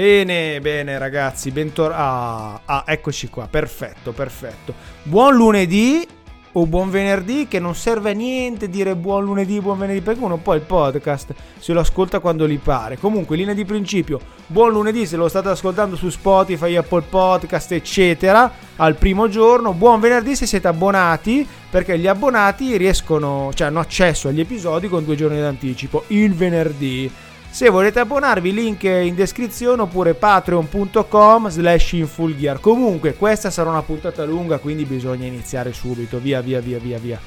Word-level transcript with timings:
Bene, 0.00 0.62
bene 0.62 0.96
ragazzi, 0.96 1.50
bentornati. 1.50 2.00
Ah, 2.02 2.60
ah, 2.64 2.84
eccoci 2.86 3.28
qua, 3.28 3.46
perfetto, 3.50 4.12
perfetto. 4.12 4.72
Buon 5.02 5.34
lunedì 5.34 6.08
o 6.52 6.64
buon 6.64 6.88
venerdì 6.88 7.46
che 7.46 7.58
non 7.58 7.74
serve 7.74 8.12
a 8.12 8.14
niente 8.14 8.70
dire 8.70 8.96
buon 8.96 9.24
lunedì, 9.24 9.60
buon 9.60 9.78
venerdì 9.78 10.00
perché 10.00 10.24
uno 10.24 10.38
poi 10.38 10.56
il 10.56 10.62
podcast 10.62 11.34
se 11.58 11.74
lo 11.74 11.80
ascolta 11.80 12.18
quando 12.20 12.48
gli 12.48 12.58
pare. 12.58 12.96
Comunque, 12.96 13.36
linea 13.36 13.52
di 13.52 13.66
principio, 13.66 14.18
buon 14.46 14.72
lunedì 14.72 15.04
se 15.04 15.18
lo 15.18 15.28
state 15.28 15.50
ascoltando 15.50 15.96
su 15.96 16.08
Spotify, 16.08 16.76
Apple 16.76 17.02
Podcast, 17.02 17.72
eccetera, 17.72 18.50
al 18.76 18.94
primo 18.94 19.28
giorno. 19.28 19.74
Buon 19.74 20.00
venerdì 20.00 20.34
se 20.34 20.46
siete 20.46 20.66
abbonati 20.66 21.46
perché 21.68 21.98
gli 21.98 22.06
abbonati 22.06 22.78
riescono, 22.78 23.50
cioè 23.52 23.66
hanno 23.66 23.80
accesso 23.80 24.28
agli 24.28 24.40
episodi 24.40 24.88
con 24.88 25.04
due 25.04 25.14
giorni 25.14 25.38
d'anticipo, 25.38 26.04
il 26.06 26.32
venerdì. 26.32 27.12
Se 27.52 27.68
volete 27.68 27.98
abbonarvi, 27.98 28.52
link 28.54 28.84
in 28.84 29.14
descrizione 29.14 29.82
oppure 29.82 30.14
patreon.com 30.14 31.48
slash 31.48 31.92
infulgear. 31.92 32.60
Comunque, 32.60 33.14
questa 33.14 33.50
sarà 33.50 33.70
una 33.70 33.82
puntata 33.82 34.24
lunga, 34.24 34.58
quindi 34.58 34.84
bisogna 34.84 35.26
iniziare 35.26 35.72
subito. 35.72 36.18
Via, 36.18 36.40
via, 36.40 36.60
via, 36.60 36.78
via, 36.78 36.98
via. 36.98 37.20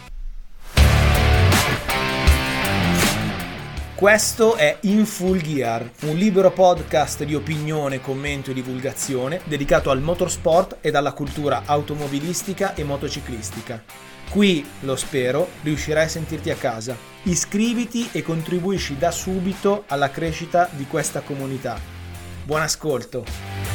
Questo 3.94 4.56
è 4.56 4.78
In 4.82 5.06
Full 5.06 5.40
Gear, 5.40 5.90
un 6.02 6.16
libero 6.16 6.52
podcast 6.52 7.24
di 7.24 7.36
opinione, 7.36 8.02
commento 8.02 8.52
e 8.52 8.54
divulgazione 8.54 9.40
dedicato 9.46 9.92
al 9.92 10.02
motorsport 10.02 10.78
ed 10.82 10.96
alla 10.96 11.14
cultura 11.14 11.64
automobilistica 11.66 12.76
e 12.76 12.84
motociclistica. 12.84 13.82
Qui, 14.34 14.66
lo 14.80 14.96
spero, 14.96 15.48
riuscirai 15.62 16.06
a 16.06 16.10
sentirti 16.10 16.50
a 16.50 16.56
casa. 16.56 16.98
Iscriviti 17.22 18.10
e 18.12 18.24
contribuisci 18.24 18.98
da 18.98 19.12
subito 19.12 19.84
alla 19.86 20.10
crescita 20.10 20.68
di 20.72 20.88
questa 20.88 21.22
comunità. 21.22 21.80
Buon 22.44 22.64
ascolto! 22.64 23.73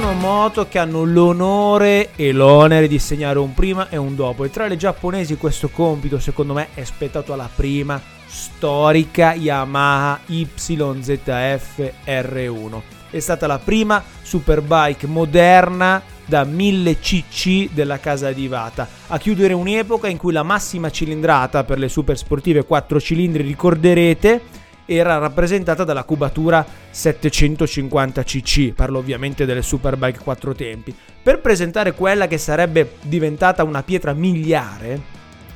Sono 0.00 0.14
moto 0.14 0.66
che 0.66 0.78
hanno 0.78 1.04
l'onore 1.04 2.12
e 2.16 2.32
l'onere 2.32 2.88
di 2.88 2.98
segnare 2.98 3.38
un 3.38 3.52
prima 3.52 3.90
e 3.90 3.98
un 3.98 4.16
dopo 4.16 4.44
e 4.44 4.50
tra 4.50 4.66
le 4.66 4.78
giapponesi 4.78 5.36
questo 5.36 5.68
compito 5.68 6.18
secondo 6.18 6.54
me 6.54 6.68
è 6.72 6.84
spettato 6.84 7.34
alla 7.34 7.50
prima 7.54 8.00
storica 8.24 9.34
Yamaha 9.34 10.20
YZF 10.24 11.92
R1. 12.06 12.80
È 13.10 13.18
stata 13.18 13.46
la 13.46 13.58
prima 13.58 14.02
superbike 14.22 15.06
moderna 15.06 16.02
da 16.24 16.44
1000 16.44 16.98
cc 16.98 17.68
della 17.72 17.98
casa 17.98 18.32
di 18.32 18.48
Vata, 18.48 18.88
a 19.08 19.18
chiudere 19.18 19.52
un'epoca 19.52 20.08
in 20.08 20.16
cui 20.16 20.32
la 20.32 20.42
massima 20.42 20.90
cilindrata 20.90 21.64
per 21.64 21.78
le 21.78 21.90
super 21.90 22.16
sportive 22.16 22.64
4 22.64 23.00
cilindri, 23.00 23.42
ricorderete, 23.42 24.40
era 24.92 25.18
rappresentata 25.18 25.84
dalla 25.84 26.02
cubatura 26.02 26.66
750 26.90 28.24
cc, 28.24 28.72
parlo 28.72 28.98
ovviamente 28.98 29.44
delle 29.44 29.62
superbike 29.62 30.18
4 30.18 30.54
tempi. 30.54 30.94
Per 31.22 31.38
presentare 31.40 31.92
quella 31.92 32.26
che 32.26 32.38
sarebbe 32.38 32.94
diventata 33.02 33.62
una 33.62 33.84
pietra 33.84 34.12
miliare, 34.14 35.00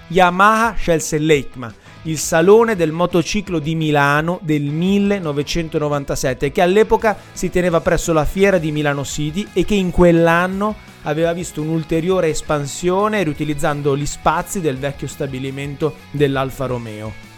Yamaha 0.07 0.75
scelse 0.75 1.19
l'EICMA, 1.19 1.75
il 2.03 2.19
Salone 2.19 2.77
del 2.77 2.93
Motociclo 2.93 3.59
di 3.59 3.75
Milano 3.75 4.39
del 4.43 4.62
1997, 4.62 6.53
che 6.53 6.61
all'epoca 6.61 7.17
si 7.33 7.51
teneva 7.51 7.81
presso 7.81 8.12
la 8.12 8.25
fiera 8.25 8.59
di 8.59 8.71
Milano 8.71 9.05
City 9.05 9.49
e 9.53 9.65
che 9.65 9.75
in 9.75 9.91
quell'anno 9.91 10.93
aveva 11.03 11.33
visto 11.33 11.61
un'ulteriore 11.61 12.29
espansione 12.29 13.23
riutilizzando 13.25 13.97
gli 13.97 14.07
spazi 14.07 14.61
del 14.61 14.77
vecchio 14.77 15.09
stabilimento 15.09 15.97
dell'Alfa 16.12 16.67
Romeo. 16.67 17.34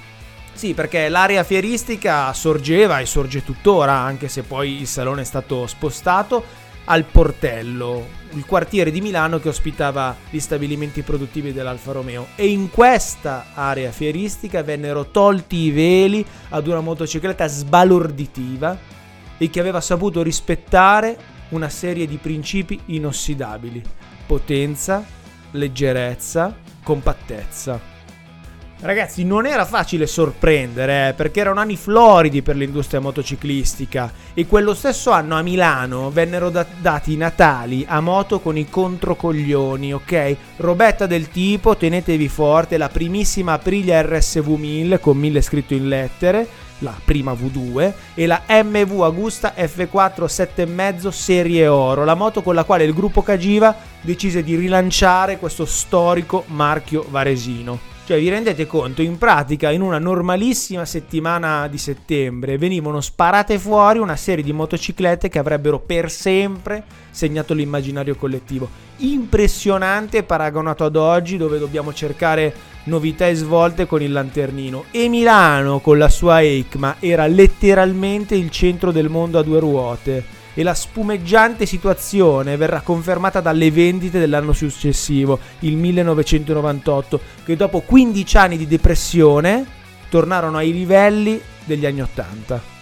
Sì, 0.57 0.73
perché 0.73 1.11
l'area 1.11 1.45
fieristica 1.45 2.33
sorgeva 2.33 2.99
e 3.01 3.05
sorge 3.05 3.45
tuttora, 3.45 3.93
anche 3.93 4.27
se 4.27 4.43
poi 4.43 4.81
il 4.81 4.87
salone 4.87 5.21
è 5.21 5.25
stato 5.25 5.67
spostato 5.67 6.43
al 6.87 7.05
Portello, 7.05 8.07
il 8.31 8.47
quartiere 8.47 8.91
di 8.91 9.03
Milano 9.03 9.39
che 9.39 9.51
ospitava 9.51 10.17
gli 10.31 10.39
stabilimenti 10.39 11.03
produttivi 11.03 11.53
dell'Alfa 11.53 11.93
Romeo 11.93 12.29
e 12.37 12.47
in 12.49 12.71
questa 12.71 13.49
area 13.53 13.91
fieristica 13.91 14.63
vennero 14.63 15.11
tolti 15.11 15.57
i 15.57 15.71
veli 15.73 16.25
ad 16.49 16.67
una 16.67 16.81
motocicletta 16.81 17.47
sbalorditiva 17.47 18.79
e 19.37 19.51
che 19.51 19.61
aveva 19.61 19.83
saputo 19.83 20.23
rispettare 20.23 21.19
una 21.51 21.69
serie 21.69 22.07
di 22.07 22.17
principi 22.17 22.81
inossidabili: 22.87 23.83
potenza, 24.25 25.05
leggerezza, 25.51 26.57
compattezza. 26.83 27.96
Ragazzi, 28.79 29.25
non 29.25 29.47
era 29.47 29.65
facile 29.65 30.07
sorprendere 30.07 31.09
eh, 31.09 31.13
perché 31.15 31.41
erano 31.41 31.61
anni 31.61 31.77
floridi 31.77 32.43
per 32.43 32.57
l'industria 32.57 33.01
motociclistica 33.01 34.13
e 34.35 34.47
quello 34.47 34.75
stesso 34.75 35.13
anno 35.13 35.35
a 35.35 35.41
Milano 35.41 36.11
vennero 36.11 36.51
da- 36.51 36.67
dati 36.79 37.15
i 37.15 37.17
natali 37.17 37.87
a 37.89 38.01
moto 38.01 38.39
con 38.39 38.59
i 38.59 38.69
controcoglioni, 38.69 39.95
ok? 39.95 40.37
Robetta 40.57 41.07
del 41.07 41.31
tipo, 41.31 41.75
tenetevi 41.75 42.29
forte, 42.29 42.77
la 42.77 42.91
primissima 42.91 43.55
Aprilia 43.55 44.03
RSV 44.03 44.47
1000 44.47 45.01
con 45.01 45.17
1000 45.17 45.41
scritto 45.41 45.73
in 45.73 45.89
lettere, 45.89 46.47
la 46.81 46.95
prima 47.03 47.33
V2 47.33 47.93
e 48.13 48.27
la 48.27 48.43
MV 48.47 49.01
Agusta 49.01 49.55
F4 49.57 50.27
7,5 50.27 51.09
serie 51.09 51.67
oro, 51.67 52.05
la 52.05 52.15
moto 52.15 52.43
con 52.43 52.55
la 52.55 52.65
quale 52.65 52.85
il 52.85 52.93
gruppo 52.93 53.23
Cagiva 53.23 53.75
decise 54.03 54.43
di 54.43 54.55
rilanciare 54.55 55.39
questo 55.39 55.65
storico 55.65 56.45
marchio 56.49 57.07
varesino. 57.09 57.96
Cioè, 58.07 58.21
vi 58.21 58.29
rendete 58.29 58.69
conto? 58.69 59.03
In 59.03 59.19
pratica, 59.19 59.73
in 59.73 59.81
una 59.81 59.99
normalissima 59.99 60.85
settimana 60.85 61.67
di 61.67 61.77
settembre 61.77 62.57
venivano 62.57 63.01
sparate 63.01 63.59
fuori 63.59 63.99
una 63.99 64.15
serie 64.15 64.45
di 64.45 64.53
motociclette 64.53 65.29
che 65.29 65.41
avrebbero 65.41 65.81
per 65.81 66.09
sempre 66.09 66.85
segnato 67.11 67.53
l'immaginario 67.53 68.15
collettivo. 68.15 68.69
Impressionante 68.99 70.23
paragonato 70.23 70.85
ad 70.85 70.95
oggi, 70.95 71.37
dove 71.37 71.59
dobbiamo 71.59 71.93
cercare 71.93 72.55
novità 72.85 73.27
e 73.27 73.35
svolte 73.35 73.87
con 73.87 74.01
il 74.01 74.13
lanternino. 74.13 74.85
E 74.93 75.09
Milano, 75.09 75.81
con 75.81 75.99
la 75.99 76.09
sua 76.09 76.41
EICMA, 76.43 76.99
era 77.01 77.27
letteralmente 77.27 78.37
il 78.37 78.51
centro 78.51 78.93
del 78.93 79.09
mondo 79.09 79.41
a 79.41 79.43
due 79.43 79.59
ruote 79.59 80.36
e 80.59 80.63
la 80.63 80.73
spumeggiante 80.73 81.67
situazione 81.67 82.57
verrà 82.57 82.81
confermata 82.81 83.41
dalle 83.41 83.71
vendite 83.71 84.19
dell'anno 84.19 84.55
successivo, 84.55 85.39
il 85.61 85.77
1998, 85.77 87.21
che 87.45 87.57
dopo 87.57 87.81
15 87.81 88.37
anni 88.39 88.57
di 88.57 88.67
depressione 88.67 89.67
tornarono 90.09 90.57
ai 90.57 90.73
livelli 90.73 91.39
degli 91.63 91.85
anni 91.85 92.01
80. 92.01 92.76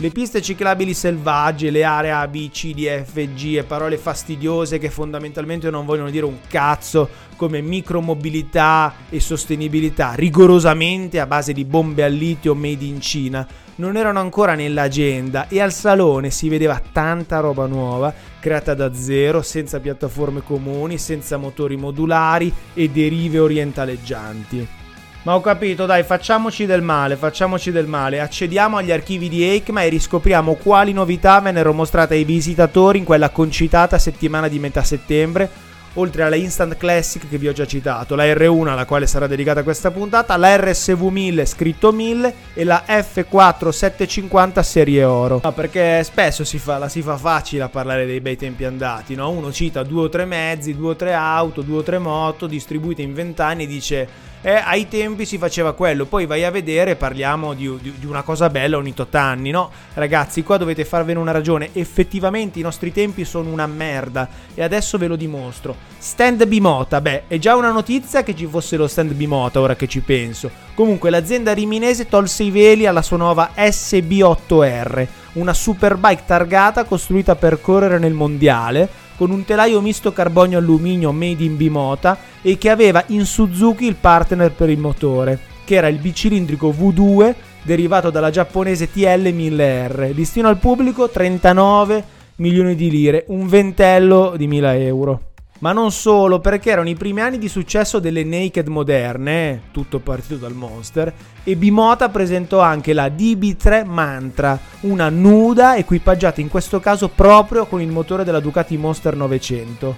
Le 0.00 0.08
piste 0.08 0.40
ciclabili 0.40 0.94
selvagge, 0.94 1.68
le 1.68 1.84
aree 1.84 2.10
A, 2.10 2.26
B, 2.26 2.48
C, 2.48 2.72
D, 2.72 3.02
F, 3.04 3.22
G 3.34 3.56
e 3.58 3.64
parole 3.64 3.98
fastidiose 3.98 4.78
che 4.78 4.88
fondamentalmente 4.88 5.68
non 5.68 5.84
vogliono 5.84 6.08
dire 6.08 6.24
un 6.24 6.38
cazzo 6.48 7.06
come 7.36 7.60
micromobilità 7.60 8.94
e 9.10 9.20
sostenibilità, 9.20 10.14
rigorosamente 10.14 11.20
a 11.20 11.26
base 11.26 11.52
di 11.52 11.66
bombe 11.66 12.02
al 12.02 12.14
litio 12.14 12.54
made 12.54 12.82
in 12.82 12.98
Cina, 12.98 13.46
non 13.74 13.98
erano 13.98 14.20
ancora 14.20 14.54
nell'agenda 14.54 15.48
e 15.48 15.60
al 15.60 15.70
salone 15.70 16.30
si 16.30 16.48
vedeva 16.48 16.80
tanta 16.80 17.40
roba 17.40 17.66
nuova, 17.66 18.10
creata 18.40 18.72
da 18.72 18.94
zero, 18.94 19.42
senza 19.42 19.80
piattaforme 19.80 20.42
comuni, 20.42 20.96
senza 20.96 21.36
motori 21.36 21.76
modulari 21.76 22.50
e 22.72 22.88
derive 22.88 23.38
orientaleggianti. 23.38 24.79
Ma 25.22 25.34
ho 25.34 25.40
capito, 25.42 25.84
dai, 25.84 26.02
facciamoci 26.02 26.64
del 26.64 26.80
male, 26.80 27.14
facciamoci 27.14 27.70
del 27.70 27.86
male. 27.86 28.20
Accediamo 28.20 28.78
agli 28.78 28.90
archivi 28.90 29.28
di 29.28 29.42
EICMA 29.42 29.82
e 29.82 29.90
riscopriamo 29.90 30.54
quali 30.54 30.94
novità 30.94 31.38
vennero 31.40 31.74
mostrate 31.74 32.14
ai 32.14 32.24
visitatori 32.24 32.98
in 32.98 33.04
quella 33.04 33.28
concitata 33.28 33.98
settimana 33.98 34.48
di 34.48 34.58
metà 34.58 34.82
settembre 34.82 35.68
oltre 35.94 36.22
alla 36.22 36.36
Instant 36.36 36.76
Classic 36.76 37.28
che 37.28 37.36
vi 37.36 37.48
ho 37.48 37.52
già 37.52 37.66
citato, 37.66 38.14
la 38.14 38.24
R1 38.24 38.68
alla 38.68 38.84
quale 38.84 39.06
sarà 39.06 39.26
dedicata 39.26 39.62
questa 39.62 39.90
puntata, 39.90 40.36
la 40.36 40.56
RSV 40.56 41.02
1000 41.02 41.46
scritto 41.46 41.92
1000 41.92 42.34
e 42.54 42.64
la 42.64 42.84
F4 42.86 43.68
750 43.70 44.62
serie 44.62 45.04
oro. 45.04 45.40
No, 45.42 45.52
perché 45.52 46.02
spesso 46.04 46.44
si 46.44 46.58
fa, 46.58 46.78
la 46.78 46.88
si 46.88 47.02
fa 47.02 47.16
facile 47.16 47.64
a 47.64 47.68
parlare 47.68 48.06
dei 48.06 48.20
bei 48.20 48.36
tempi 48.36 48.64
andati, 48.64 49.14
no? 49.14 49.30
Uno 49.30 49.52
cita 49.52 49.82
due 49.82 50.04
o 50.04 50.08
tre 50.08 50.24
mezzi, 50.24 50.76
due 50.76 50.90
o 50.90 50.96
tre 50.96 51.12
auto, 51.12 51.62
due 51.62 51.78
o 51.78 51.82
tre 51.82 51.98
moto 51.98 52.46
distribuite 52.46 53.02
in 53.02 53.12
vent'anni 53.12 53.64
e 53.64 53.66
dice 53.66 54.08
eh, 54.42 54.52
ai 54.54 54.88
tempi 54.88 55.26
si 55.26 55.36
faceva 55.36 55.74
quello, 55.74 56.06
poi 56.06 56.24
vai 56.24 56.44
a 56.44 56.50
vedere, 56.50 56.96
parliamo 56.96 57.52
di, 57.52 57.70
di, 57.80 57.92
di, 57.98 58.06
una 58.06 58.22
cosa 58.22 58.48
bella 58.48 58.78
ogni 58.78 58.94
tot 58.94 59.14
anni, 59.14 59.50
no? 59.50 59.70
Ragazzi, 59.92 60.42
qua 60.42 60.56
dovete 60.56 60.86
farvene 60.86 61.18
una 61.18 61.30
ragione, 61.30 61.70
effettivamente 61.72 62.58
i 62.58 62.62
nostri 62.62 62.90
tempi 62.90 63.26
sono 63.26 63.50
una 63.50 63.66
merda 63.66 64.28
e 64.54 64.62
adesso 64.62 64.96
ve 64.96 65.08
lo 65.08 65.16
dimostro. 65.16 65.76
Stand 65.98 66.46
Bimota, 66.46 67.02
beh, 67.02 67.24
è 67.26 67.38
già 67.38 67.54
una 67.54 67.70
notizia 67.70 68.22
che 68.22 68.34
ci 68.34 68.46
fosse 68.46 68.78
lo 68.78 68.88
stand 68.88 69.12
Bimota 69.12 69.60
ora 69.60 69.76
che 69.76 69.86
ci 69.86 70.00
penso. 70.00 70.50
Comunque 70.74 71.10
l'azienda 71.10 71.52
riminese 71.52 72.08
tolse 72.08 72.42
i 72.44 72.50
veli 72.50 72.86
alla 72.86 73.02
sua 73.02 73.18
nuova 73.18 73.50
SB8R, 73.54 75.06
una 75.34 75.52
superbike 75.52 76.22
targata 76.24 76.84
costruita 76.84 77.36
per 77.36 77.60
correre 77.60 77.98
nel 77.98 78.14
mondiale 78.14 78.88
con 79.20 79.32
un 79.32 79.44
telaio 79.44 79.82
misto 79.82 80.14
carbonio-alluminio 80.14 81.12
made 81.12 81.44
in 81.44 81.58
Bimota 81.58 82.16
e 82.40 82.56
che 82.56 82.70
aveva 82.70 83.04
in 83.08 83.26
Suzuki 83.26 83.84
il 83.84 83.96
partner 83.96 84.50
per 84.50 84.70
il 84.70 84.78
motore, 84.78 85.38
che 85.66 85.74
era 85.74 85.88
il 85.88 85.98
bicilindrico 85.98 86.70
V2 86.70 87.34
derivato 87.60 88.08
dalla 88.08 88.30
giapponese 88.30 88.88
TL1000R, 88.90 90.14
listino 90.14 90.48
al 90.48 90.56
pubblico 90.56 91.10
39 91.10 92.02
milioni 92.36 92.74
di 92.74 92.88
lire, 92.88 93.24
un 93.26 93.46
ventello 93.46 94.32
di 94.38 94.46
1000 94.46 94.86
euro. 94.86 95.20
Ma 95.60 95.72
non 95.72 95.92
solo, 95.92 96.38
perché 96.38 96.70
erano 96.70 96.88
i 96.88 96.94
primi 96.94 97.20
anni 97.20 97.36
di 97.36 97.48
successo 97.48 97.98
delle 97.98 98.24
Naked 98.24 98.66
moderne, 98.68 99.62
tutto 99.72 99.98
partito 99.98 100.36
dal 100.36 100.54
Monster, 100.54 101.12
e 101.44 101.54
Bimota 101.54 102.08
presentò 102.08 102.60
anche 102.60 102.94
la 102.94 103.08
DB3 103.08 103.84
Mantra, 103.84 104.58
una 104.80 105.10
nuda 105.10 105.76
equipaggiata 105.76 106.40
in 106.40 106.48
questo 106.48 106.80
caso 106.80 107.08
proprio 107.08 107.66
con 107.66 107.82
il 107.82 107.90
motore 107.90 108.24
della 108.24 108.40
Ducati 108.40 108.78
Monster 108.78 109.14
900. 109.14 109.96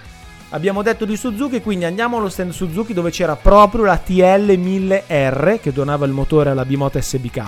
Abbiamo 0.48 0.82
detto 0.82 1.04
di 1.04 1.16
Suzuki, 1.16 1.62
quindi 1.62 1.84
andiamo 1.84 2.16
allo 2.16 2.28
stand 2.28 2.50
Suzuki 2.50 2.92
dove 2.92 3.10
c'era 3.10 3.36
proprio 3.36 3.84
la 3.84 4.02
TL1000R 4.04 5.60
che 5.60 5.72
donava 5.72 6.06
il 6.06 6.12
motore 6.12 6.50
alla 6.50 6.64
Bimota 6.64 7.00
SBK. 7.00 7.42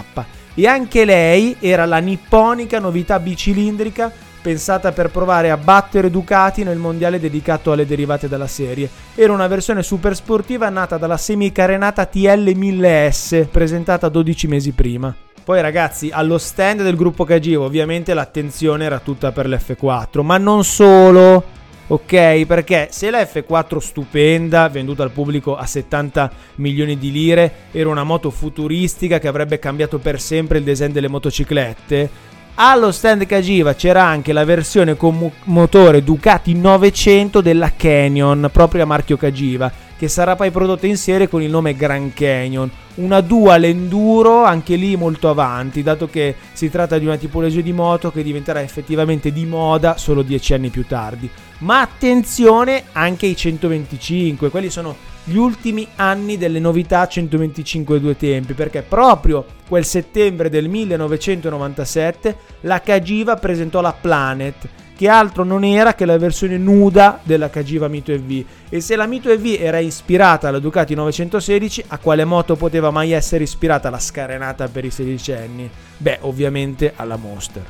E 0.55 0.69
anche 0.69 1.05
lei 1.05 1.57
era 1.59 1.85
la 1.85 1.99
nipponica 1.99 2.79
novità 2.79 3.19
bicilindrica 3.19 4.11
pensata 4.45 4.93
per 4.93 5.09
provare 5.09 5.51
a 5.51 5.57
battere 5.57 6.11
Ducati 6.11 6.65
nel 6.65 6.77
mondiale 6.77 7.19
dedicato 7.19 7.73
alle 7.73 7.87
derivate 7.87 8.29
della 8.29 8.47
serie. 8.47 8.91
Era 9.15 9.33
una 9.33 9.47
versione 9.47 9.83
super 9.83 10.15
sportiva 10.15 10.69
nata 10.69 10.99
dalla 10.99 11.17
semicarenata 11.17 12.07
TL1000S, 12.13 13.47
presentata 13.49 14.11
12 14.11 14.47
mesi 14.47 14.73
prima. 14.73 15.17
Poi 15.43 15.63
ragazzi, 15.63 16.11
allo 16.13 16.37
stand 16.37 16.83
del 16.83 16.95
gruppo 16.95 17.25
Cagivo 17.25 17.65
ovviamente 17.65 18.13
l'attenzione 18.13 18.85
era 18.85 18.99
tutta 18.99 19.33
per 19.33 19.49
l'F4, 19.49 20.21
ma 20.21 20.37
non 20.37 20.63
solo. 20.63 21.43
Ok, 21.87 22.45
perché 22.45 22.89
se 22.91 23.11
la 23.11 23.21
F4 23.23 23.79
stupenda, 23.79 24.69
venduta 24.69 25.03
al 25.03 25.11
pubblico 25.11 25.57
a 25.57 25.65
70 25.65 26.31
milioni 26.57 26.99
di 26.99 27.11
lire, 27.11 27.53
era 27.71 27.89
una 27.89 28.05
moto 28.05 28.31
futuristica 28.31 29.19
che 29.19 29.29
avrebbe 29.29 29.59
cambiato 29.59 29.99
per 29.99 30.21
sempre 30.21 30.59
il 30.59 30.65
design 30.65 30.93
delle 30.93 31.09
motociclette, 31.09 32.33
allo 32.57 32.93
stand 32.93 33.27
Cagiva 33.27 33.75
c'era 33.75 34.05
anche 34.05 34.33
la 34.33 34.45
versione 34.45 34.97
con 34.97 35.31
motore 35.45 36.05
Ducati 36.05 36.55
900 36.55 37.41
della 37.41 37.73
Canyon, 37.77 38.49
proprio 38.53 38.85
a 38.85 38.87
marchio 38.87 39.17
Cagiva, 39.17 39.71
che 39.97 40.09
sarà 40.09 40.37
poi 40.37 40.51
prodotta 40.51 40.87
in 40.87 40.97
serie 40.97 41.29
con 41.29 41.43
il 41.43 41.51
nome 41.51 41.75
Grand 41.75 42.13
Canyon. 42.13 42.71
Una 42.97 43.21
dual 43.21 43.65
enduro 43.65 44.45
anche 44.45 44.77
lì 44.77 44.97
molto 44.97 45.29
avanti, 45.29 45.83
dato 45.83 46.09
che 46.09 46.35
si 46.53 46.71
tratta 46.71 46.99
di 46.99 47.07
una 47.07 47.17
tipologia 47.17 47.61
di 47.61 47.73
moto 47.73 48.13
che 48.13 48.23
diventerà 48.23 48.63
effettivamente 48.63 49.33
di 49.33 49.45
moda 49.47 49.97
solo 49.97 50.23
10 50.23 50.55
anni 50.55 50.69
più 50.69 50.87
tardi. 50.87 51.29
Ma 51.59 51.81
attenzione 51.81 52.85
anche 52.93 53.27
ai 53.27 53.37
125, 53.37 54.51
quelli 54.51 54.71
sono 54.71 55.13
gli 55.25 55.37
ultimi 55.37 55.89
anni 55.97 56.37
delle 56.37 56.59
novità 56.59 57.07
125 57.09 57.99
due 57.99 58.17
tempi, 58.17 58.53
perché 58.53 58.83
proprio 58.83 59.45
quel 59.67 59.85
settembre 59.85 60.51
del 60.51 60.69
1997 60.69 62.37
la 62.63 62.81
Cagiva 62.81 63.37
presentò 63.37 63.81
la 63.81 63.97
Planet, 63.99 64.69
che 64.97 65.09
altro 65.09 65.43
non 65.43 65.65
era 65.65 65.95
che 65.95 66.05
la 66.05 66.19
versione 66.19 66.57
nuda 66.57 67.19
della 67.23 67.51
Cagiva 67.51 67.89
Mito 67.89 68.13
EV. 68.13 68.45
E 68.69 68.81
se 68.81 68.95
la 68.97 69.07
Mito 69.07 69.29
EV 69.29 69.57
era 69.59 69.79
ispirata 69.79 70.49
alla 70.49 70.61
Ducati 70.61 70.95
916, 70.95 71.85
a 71.89 71.99
quale 71.99 72.25
moto 72.25 72.55
poteva 72.55 72.91
mai 72.91 73.13
essere 73.13 73.45
ispirata 73.45 73.91
la 73.91 73.99
scarenata 73.99 74.69
per 74.69 74.85
i 74.85 74.91
sedicenni? 74.91 75.69
Beh, 75.97 76.19
ovviamente 76.21 76.93
alla 76.95 77.17
Monster. 77.17 77.65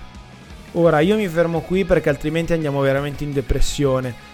Ora 0.73 1.01
io 1.01 1.17
mi 1.17 1.29
fermo 1.29 1.61
qui 1.61 1.85
perché 1.85 2.09
altrimenti 2.09 2.53
andiamo 2.53 2.81
veramente 2.81 3.25
in 3.25 3.33
depressione. 3.33 4.33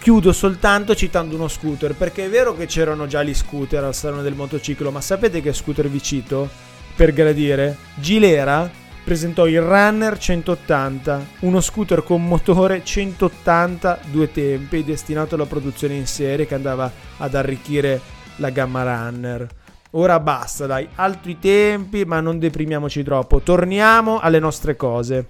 Chiudo 0.00 0.32
soltanto 0.32 0.96
citando 0.96 1.36
uno 1.36 1.46
scooter, 1.46 1.94
perché 1.94 2.24
è 2.24 2.28
vero 2.28 2.56
che 2.56 2.66
c'erano 2.66 3.06
già 3.06 3.22
gli 3.22 3.34
scooter 3.34 3.84
al 3.84 3.94
salone 3.94 4.22
del 4.22 4.34
motociclo, 4.34 4.90
ma 4.90 5.00
sapete 5.00 5.40
che 5.40 5.52
scooter 5.52 5.88
vi 5.88 6.02
cito? 6.02 6.48
Per 6.96 7.12
gradire? 7.12 7.76
Gilera 7.94 8.68
presentò 9.04 9.46
il 9.46 9.60
Runner 9.60 10.16
180, 10.16 11.26
uno 11.40 11.60
scooter 11.60 12.02
con 12.02 12.24
motore 12.24 12.84
180 12.84 14.00
due 14.10 14.30
tempi 14.30 14.84
destinato 14.84 15.34
alla 15.34 15.46
produzione 15.46 15.94
in 15.94 16.06
serie 16.06 16.46
che 16.46 16.54
andava 16.54 16.90
ad 17.18 17.34
arricchire 17.34 18.00
la 18.36 18.50
gamma 18.50 18.82
Runner. 18.82 19.46
Ora 19.94 20.20
basta, 20.20 20.66
dai, 20.66 20.88
altri 20.94 21.38
tempi, 21.38 22.04
ma 22.04 22.20
non 22.20 22.38
deprimiamoci 22.38 23.02
troppo. 23.02 23.40
Torniamo 23.40 24.20
alle 24.20 24.38
nostre 24.38 24.74
cose. 24.76 25.26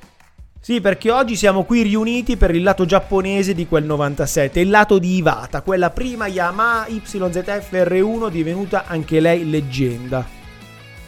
Sì, 0.60 0.80
perché 0.80 1.10
oggi 1.10 1.34
siamo 1.34 1.64
qui 1.64 1.82
riuniti 1.82 2.36
per 2.36 2.54
il 2.54 2.62
lato 2.62 2.84
giapponese 2.84 3.52
di 3.52 3.66
quel 3.66 3.82
97, 3.82 4.60
il 4.60 4.70
lato 4.70 5.00
di 5.00 5.16
Iwata, 5.16 5.62
quella 5.62 5.90
prima 5.90 6.28
Yamaha 6.28 6.86
YZF 6.86 7.72
R1 7.72 8.30
divenuta 8.30 8.84
anche 8.86 9.19
lei 9.19 9.50
leggenda. 9.50 10.41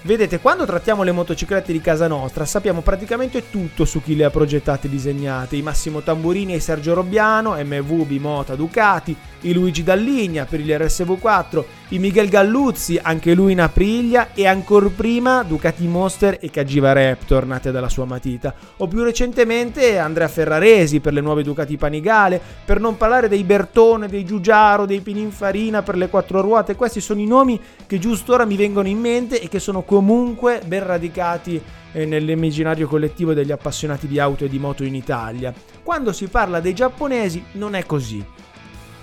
Vedete, 0.06 0.38
quando 0.38 0.66
trattiamo 0.66 1.02
le 1.02 1.12
motociclette 1.12 1.72
di 1.72 1.80
casa 1.80 2.06
nostra 2.06 2.44
sappiamo 2.44 2.82
praticamente 2.82 3.48
tutto 3.48 3.86
su 3.86 4.02
chi 4.02 4.14
le 4.14 4.26
ha 4.26 4.30
progettate 4.30 4.86
e 4.86 4.90
disegnate, 4.90 5.56
i 5.56 5.62
Massimo 5.62 6.02
Tamburini 6.02 6.52
e 6.52 6.60
Sergio 6.60 6.92
Robbiano, 6.92 7.54
MV, 7.54 8.04
Bimota, 8.04 8.54
Ducati, 8.54 9.16
i 9.40 9.54
Luigi 9.54 9.82
Dalligna 9.82 10.44
per 10.44 10.60
il 10.60 10.68
RSV4, 10.68 11.64
i 11.88 11.98
Miguel 11.98 12.30
Galluzzi, 12.30 12.98
anche 13.00 13.34
lui 13.34 13.52
in 13.52 13.60
Aprilia 13.60 14.32
e 14.32 14.46
ancora 14.46 14.88
prima 14.88 15.42
Ducati 15.42 15.86
Monster 15.86 16.38
e 16.40 16.50
Cagiva 16.50 16.92
Raptor 16.92 17.44
nate 17.44 17.70
dalla 17.70 17.90
sua 17.90 18.06
matita, 18.06 18.54
o 18.78 18.88
più 18.88 19.02
recentemente 19.02 19.98
Andrea 19.98 20.28
Ferraresi 20.28 21.00
per 21.00 21.12
le 21.12 21.20
nuove 21.20 21.42
Ducati 21.42 21.76
Panigale, 21.76 22.40
per 22.64 22.80
non 22.80 22.96
parlare 22.96 23.28
dei 23.28 23.44
Bertone, 23.44 24.08
dei 24.08 24.24
Giugiaro, 24.24 24.86
dei 24.86 25.00
Pininfarina 25.00 25.82
per 25.82 25.96
le 25.96 26.08
quattro 26.08 26.40
ruote, 26.40 26.74
questi 26.74 27.02
sono 27.02 27.20
i 27.20 27.26
nomi 27.26 27.60
che 27.86 27.98
giusto 27.98 28.32
ora 28.32 28.46
mi 28.46 28.56
vengono 28.56 28.88
in 28.88 28.98
mente 28.98 29.38
e 29.40 29.48
che 29.48 29.58
sono 29.58 29.82
comunque 29.82 30.62
ben 30.64 30.86
radicati 30.86 31.62
eh, 31.92 32.06
nell'immaginario 32.06 32.88
collettivo 32.88 33.34
degli 33.34 33.52
appassionati 33.52 34.08
di 34.08 34.18
auto 34.18 34.46
e 34.46 34.48
di 34.48 34.58
moto 34.58 34.84
in 34.84 34.94
Italia. 34.94 35.52
Quando 35.82 36.12
si 36.12 36.28
parla 36.28 36.60
dei 36.60 36.72
giapponesi 36.72 37.44
non 37.52 37.74
è 37.74 37.84
così. 37.84 38.24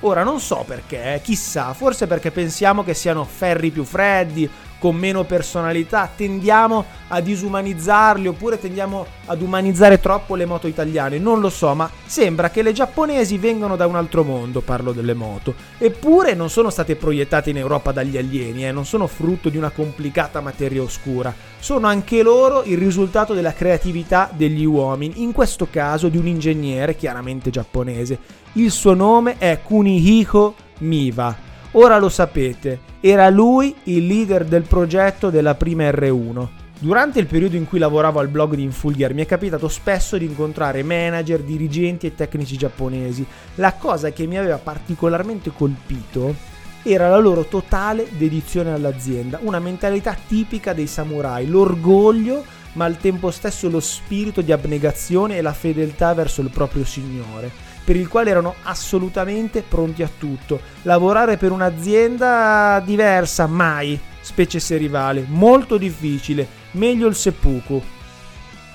Ora 0.01 0.23
non 0.23 0.39
so 0.39 0.63
perché, 0.65 1.13
eh, 1.13 1.21
chissà, 1.21 1.73
forse 1.73 2.07
perché 2.07 2.31
pensiamo 2.31 2.83
che 2.83 2.95
siano 2.95 3.23
ferri 3.23 3.69
più 3.69 3.83
freddi 3.83 4.49
con 4.81 4.95
meno 4.95 5.25
personalità, 5.25 6.09
tendiamo 6.13 6.83
a 7.09 7.21
disumanizzarli 7.21 8.27
oppure 8.27 8.59
tendiamo 8.59 9.05
ad 9.25 9.43
umanizzare 9.43 9.99
troppo 9.99 10.33
le 10.33 10.45
moto 10.45 10.65
italiane, 10.65 11.19
non 11.19 11.39
lo 11.39 11.51
so, 11.51 11.75
ma 11.75 11.87
sembra 12.03 12.49
che 12.49 12.63
le 12.63 12.73
giapponesi 12.73 13.37
vengano 13.37 13.75
da 13.75 13.85
un 13.85 13.95
altro 13.95 14.23
mondo, 14.23 14.61
parlo 14.61 14.91
delle 14.91 15.13
moto, 15.13 15.53
eppure 15.77 16.33
non 16.33 16.49
sono 16.49 16.71
state 16.71 16.95
proiettate 16.95 17.51
in 17.51 17.57
Europa 17.57 17.91
dagli 17.91 18.17
alieni, 18.17 18.65
eh, 18.65 18.71
non 18.71 18.87
sono 18.87 19.05
frutto 19.05 19.49
di 19.49 19.57
una 19.57 19.69
complicata 19.69 20.41
materia 20.41 20.81
oscura, 20.81 21.31
sono 21.59 21.85
anche 21.85 22.23
loro 22.23 22.63
il 22.63 22.79
risultato 22.79 23.35
della 23.35 23.53
creatività 23.53 24.31
degli 24.33 24.65
uomini, 24.65 25.21
in 25.21 25.31
questo 25.31 25.67
caso 25.69 26.09
di 26.09 26.17
un 26.17 26.25
ingegnere 26.25 26.95
chiaramente 26.95 27.51
giapponese. 27.51 28.17
Il 28.53 28.71
suo 28.71 28.95
nome 28.95 29.35
è 29.37 29.59
Kunihiko 29.63 30.55
Miwa 30.79 31.49
Ora 31.73 31.97
lo 31.99 32.09
sapete, 32.09 32.81
era 32.99 33.29
lui 33.29 33.73
il 33.83 34.05
leader 34.05 34.43
del 34.43 34.63
progetto 34.63 35.29
della 35.29 35.55
prima 35.55 35.89
R1. 35.89 36.47
Durante 36.77 37.19
il 37.19 37.27
periodo 37.27 37.55
in 37.55 37.65
cui 37.65 37.79
lavoravo 37.79 38.19
al 38.19 38.27
blog 38.27 38.55
di 38.55 38.63
Infulgar 38.63 39.13
mi 39.13 39.21
è 39.21 39.25
capitato 39.25 39.69
spesso 39.69 40.17
di 40.17 40.25
incontrare 40.25 40.83
manager, 40.83 41.39
dirigenti 41.39 42.07
e 42.07 42.15
tecnici 42.15 42.57
giapponesi. 42.57 43.25
La 43.55 43.71
cosa 43.75 44.11
che 44.11 44.25
mi 44.25 44.37
aveva 44.37 44.57
particolarmente 44.57 45.53
colpito 45.55 46.35
era 46.83 47.07
la 47.07 47.19
loro 47.19 47.45
totale 47.45 48.07
dedizione 48.17 48.73
all'azienda, 48.73 49.39
una 49.41 49.59
mentalità 49.59 50.17
tipica 50.27 50.73
dei 50.73 50.87
samurai, 50.87 51.47
l'orgoglio 51.47 52.43
ma 52.73 52.83
al 52.83 52.97
tempo 52.97 53.31
stesso 53.31 53.69
lo 53.69 53.79
spirito 53.79 54.41
di 54.41 54.51
abnegazione 54.51 55.37
e 55.37 55.41
la 55.41 55.53
fedeltà 55.53 56.13
verso 56.13 56.41
il 56.41 56.49
proprio 56.49 56.83
signore 56.83 57.70
per 57.83 57.95
il 57.95 58.07
quale 58.07 58.29
erano 58.29 58.55
assolutamente 58.63 59.63
pronti 59.67 60.03
a 60.03 60.09
tutto. 60.17 60.59
Lavorare 60.83 61.37
per 61.37 61.51
un'azienda 61.51 62.81
diversa, 62.85 63.47
mai, 63.47 63.99
specie 64.21 64.59
se 64.59 64.77
rivale, 64.77 65.25
molto 65.27 65.77
difficile, 65.77 66.47
meglio 66.71 67.07
il 67.07 67.15
seppuku. 67.15 67.81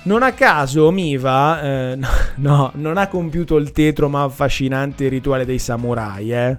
Non 0.03 0.23
a 0.23 0.31
caso 0.31 0.89
Miva, 0.91 1.61
eh, 1.61 1.95
no, 1.97 2.09
no, 2.35 2.71
non 2.75 2.97
ha 2.97 3.07
compiuto 3.07 3.57
il 3.57 3.71
tetro 3.71 4.07
ma 4.07 4.23
affascinante 4.23 5.07
rituale 5.07 5.45
dei 5.45 5.59
samurai, 5.59 6.31
eh 6.31 6.57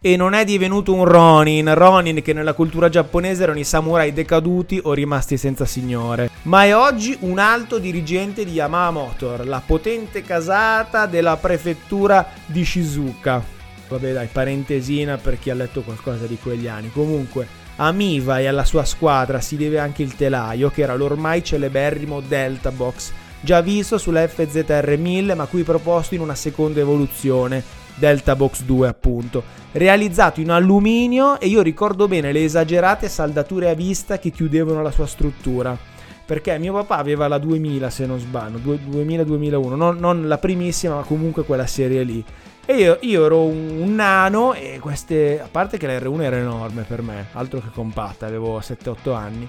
e 0.00 0.16
non 0.16 0.32
è 0.32 0.44
divenuto 0.44 0.94
un 0.94 1.04
Ronin, 1.04 1.74
Ronin 1.74 2.22
che 2.22 2.32
nella 2.32 2.52
cultura 2.52 2.88
giapponese 2.88 3.42
erano 3.42 3.58
i 3.58 3.64
samurai 3.64 4.12
decaduti 4.12 4.80
o 4.82 4.92
rimasti 4.92 5.36
senza 5.36 5.64
signore, 5.64 6.30
ma 6.42 6.64
è 6.64 6.74
oggi 6.74 7.16
un 7.20 7.38
alto 7.38 7.78
dirigente 7.78 8.44
di 8.44 8.52
Yamaha 8.52 8.90
Motor, 8.92 9.46
la 9.46 9.60
potente 9.64 10.22
casata 10.22 11.06
della 11.06 11.36
prefettura 11.36 12.28
di 12.46 12.64
Shizuka. 12.64 13.42
Vabbè 13.88 14.12
dai, 14.12 14.28
parentesina 14.30 15.16
per 15.16 15.38
chi 15.38 15.50
ha 15.50 15.54
letto 15.54 15.80
qualcosa 15.80 16.26
di 16.26 16.38
quegli 16.40 16.68
anni. 16.68 16.90
Comunque, 16.92 17.46
a 17.76 17.90
Miva 17.90 18.38
e 18.38 18.46
alla 18.46 18.64
sua 18.64 18.84
squadra 18.84 19.40
si 19.40 19.56
deve 19.56 19.78
anche 19.78 20.02
il 20.02 20.14
telaio, 20.14 20.70
che 20.70 20.82
era 20.82 20.94
l'ormai 20.94 21.42
celeberrimo 21.42 22.20
Delta 22.20 22.70
Box 22.70 23.12
già 23.40 23.60
visto 23.60 23.98
sulla 23.98 24.26
FZR 24.26 24.96
1000 24.98 25.34
ma 25.34 25.46
qui 25.46 25.62
proposto 25.62 26.14
in 26.14 26.20
una 26.20 26.34
seconda 26.34 26.80
evoluzione, 26.80 27.62
Delta 27.98 28.36
Box 28.36 28.62
2 28.62 28.88
appunto, 28.88 29.42
realizzato 29.72 30.40
in 30.40 30.50
alluminio 30.50 31.38
e 31.40 31.46
io 31.46 31.62
ricordo 31.62 32.08
bene 32.08 32.32
le 32.32 32.44
esagerate 32.44 33.08
saldature 33.08 33.70
a 33.70 33.74
vista 33.74 34.18
che 34.18 34.30
chiudevano 34.30 34.82
la 34.82 34.90
sua 34.90 35.06
struttura. 35.06 35.76
Perché 36.24 36.58
mio 36.58 36.74
papà 36.74 36.98
aveva 36.98 37.26
la 37.26 37.38
2000 37.38 37.88
se 37.88 38.04
non 38.04 38.18
sbaglio, 38.18 38.58
2000-2001, 38.58 39.74
non, 39.74 39.96
non 39.96 40.28
la 40.28 40.36
primissima 40.36 40.96
ma 40.96 41.02
comunque 41.02 41.44
quella 41.44 41.66
serie 41.66 42.02
lì. 42.02 42.22
E 42.66 42.74
io, 42.74 42.98
io, 43.00 43.24
ero 43.24 43.44
un, 43.44 43.94
nano 43.94 44.52
e 44.52 44.78
queste, 44.78 45.40
a 45.40 45.48
parte 45.50 45.78
che 45.78 45.86
la 45.86 45.96
R1 45.96 46.20
era 46.20 46.36
enorme 46.36 46.82
per 46.82 47.00
me, 47.00 47.28
altro 47.32 47.60
che 47.60 47.70
compatta, 47.72 48.26
avevo 48.26 48.58
7-8 48.58 49.14
anni. 49.14 49.48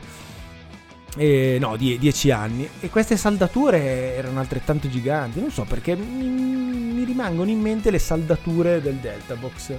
E, 1.16 1.58
no, 1.60 1.76
10 1.76 2.32
anni. 2.32 2.70
E 2.80 2.90
queste 2.90 3.18
saldature 3.18 4.16
erano 4.16 4.40
altrettanto 4.40 4.90
giganti. 4.90 5.40
Non 5.40 5.52
so 5.52 5.64
perché 5.64 5.96
mi, 5.96 6.28
mi 6.28 7.04
rimangono 7.04 7.50
in 7.50 7.60
mente 7.60 7.92
le 7.92 8.00
saldature 8.00 8.82
del 8.82 8.96
Delta 8.96 9.36
Box. 9.36 9.74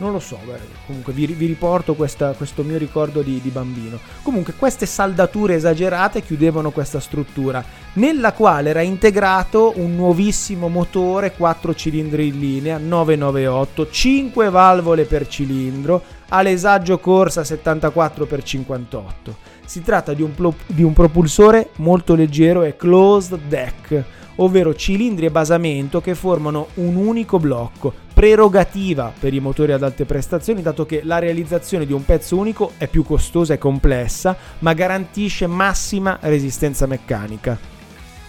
Non 0.00 0.12
lo 0.12 0.18
so, 0.18 0.38
beh, 0.42 0.58
comunque 0.86 1.12
vi, 1.12 1.26
vi 1.26 1.44
riporto 1.44 1.94
questa, 1.94 2.32
questo 2.32 2.62
mio 2.62 2.78
ricordo 2.78 3.20
di, 3.20 3.38
di, 3.42 3.50
bambino. 3.50 3.98
Comunque 4.22 4.54
queste 4.54 4.86
saldature 4.86 5.56
esagerate 5.56 6.22
chiudevano 6.22 6.70
questa 6.70 7.00
struttura, 7.00 7.62
nella 7.94 8.32
quale 8.32 8.70
era 8.70 8.80
integrato 8.80 9.74
un 9.76 9.96
nuovissimo 9.96 10.68
motore 10.68 11.32
4 11.32 11.74
cilindri 11.74 12.28
in 12.28 12.38
linea 12.38 12.78
998, 12.78 13.90
5 13.90 14.48
valvole 14.48 15.04
per 15.04 15.28
cilindro, 15.28 16.02
alesaggio 16.28 16.98
corsa 16.98 17.42
74x58. 17.42 19.49
Si 19.70 19.82
tratta 19.82 20.14
di 20.14 20.22
un, 20.22 20.34
plo- 20.34 20.56
di 20.66 20.82
un 20.82 20.92
propulsore 20.92 21.68
molto 21.76 22.16
leggero 22.16 22.64
e 22.64 22.74
closed 22.74 23.38
deck, 23.46 24.02
ovvero 24.34 24.74
cilindri 24.74 25.26
e 25.26 25.30
basamento 25.30 26.00
che 26.00 26.16
formano 26.16 26.70
un 26.74 26.96
unico 26.96 27.38
blocco, 27.38 27.94
prerogativa 28.12 29.12
per 29.16 29.32
i 29.32 29.38
motori 29.38 29.70
ad 29.70 29.84
alte 29.84 30.06
prestazioni, 30.06 30.60
dato 30.60 30.84
che 30.86 31.02
la 31.04 31.20
realizzazione 31.20 31.86
di 31.86 31.92
un 31.92 32.04
pezzo 32.04 32.36
unico 32.36 32.72
è 32.78 32.88
più 32.88 33.04
costosa 33.04 33.54
e 33.54 33.58
complessa, 33.58 34.36
ma 34.58 34.72
garantisce 34.72 35.46
massima 35.46 36.18
resistenza 36.20 36.86
meccanica. 36.86 37.69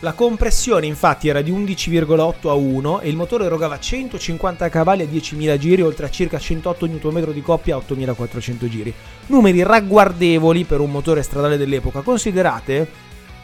La 0.04 0.14
compressione 0.14 0.88
infatti 0.88 1.28
era 1.28 1.42
di 1.42 1.52
11,8 1.52 2.48
a 2.48 2.54
1 2.54 3.02
e 3.02 3.10
il 3.10 3.16
motore 3.16 3.46
erogava 3.46 3.80
150 3.80 4.68
cavalli 4.68 5.04
a 5.04 5.06
10.000 5.06 5.58
giri 5.60 5.84
oltre 5.84 6.08
a 6.08 6.10
circa 6.10 6.40
108 6.40 6.88
Nm 6.88 7.32
di 7.32 7.42
coppia 7.44 7.76
a 7.76 7.84
8.400 7.88 8.68
giri. 8.68 8.92
Numeri 9.28 9.62
ragguardevoli 9.62 10.64
per 10.64 10.80
un 10.80 10.90
motore 10.90 11.22
stradale 11.22 11.56
dell'epoca. 11.56 12.02
Considerate 12.02 12.90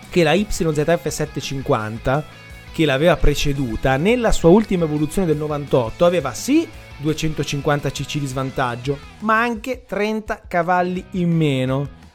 che 0.10 0.24
la 0.24 0.34
YZF 0.34 1.08
750 1.08 2.26
che 2.72 2.86
l'aveva 2.86 3.18
preceduta 3.18 3.98
nella 3.98 4.32
sua 4.32 4.50
ultima 4.50 4.86
evoluzione 4.86 5.28
del 5.28 5.38
98 5.38 6.06
aveva 6.06 6.34
sì 6.34 6.68
250 6.98 7.92
cc 7.92 8.18
di 8.18 8.26
svantaggio, 8.26 8.98
ma 9.20 9.40
anche 9.40 9.84
30 9.86 10.42
cavalli 10.48 11.06
in 11.12 11.30
meno 11.30 12.06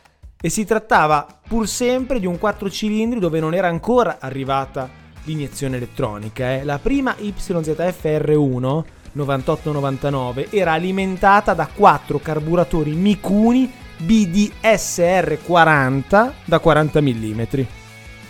e 0.44 0.48
si 0.48 0.64
trattava 0.64 1.24
pur 1.46 1.68
sempre 1.68 2.18
di 2.18 2.26
un 2.26 2.36
4 2.36 2.68
cilindri 2.68 3.20
dove 3.20 3.38
non 3.38 3.54
era 3.54 3.68
ancora 3.68 4.16
arrivata 4.18 4.90
l'iniezione 5.24 5.76
elettronica. 5.76 6.54
Eh. 6.54 6.64
La 6.64 6.80
prima 6.80 7.14
YZF 7.16 8.02
R1 8.02 8.82
9899 9.12 10.48
era 10.50 10.72
alimentata 10.72 11.54
da 11.54 11.68
4 11.72 12.18
carburatori 12.18 12.92
Mikuni 12.92 13.70
BDSR 13.98 15.38
40 15.44 16.34
da 16.44 16.58
40 16.58 17.00
mm. 17.00 17.42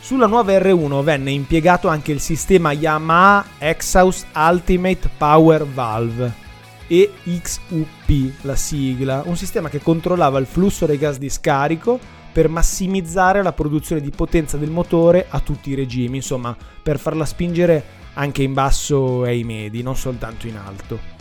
Sulla 0.00 0.26
nuova 0.26 0.52
R1 0.52 1.02
venne 1.02 1.30
impiegato 1.30 1.88
anche 1.88 2.12
il 2.12 2.20
sistema 2.20 2.72
Yamaha 2.72 3.44
Exhaust 3.58 4.26
Ultimate 4.34 5.08
Power 5.16 5.64
Valve 5.64 6.41
EXUP, 6.86 8.42
la 8.42 8.56
sigla, 8.56 9.22
un 9.26 9.36
sistema 9.36 9.68
che 9.68 9.80
controllava 9.80 10.38
il 10.38 10.46
flusso 10.46 10.86
dei 10.86 10.98
gas 10.98 11.18
di 11.18 11.28
scarico 11.28 11.98
per 12.32 12.48
massimizzare 12.48 13.42
la 13.42 13.52
produzione 13.52 14.00
di 14.00 14.10
potenza 14.10 14.56
del 14.56 14.70
motore 14.70 15.26
a 15.28 15.40
tutti 15.40 15.70
i 15.70 15.74
regimi, 15.74 16.16
insomma, 16.16 16.56
per 16.82 16.98
farla 16.98 17.24
spingere 17.24 18.00
anche 18.14 18.42
in 18.42 18.52
basso 18.52 19.24
e 19.24 19.30
ai 19.30 19.44
medi, 19.44 19.82
non 19.82 19.96
soltanto 19.96 20.46
in 20.46 20.56
alto. 20.56 21.11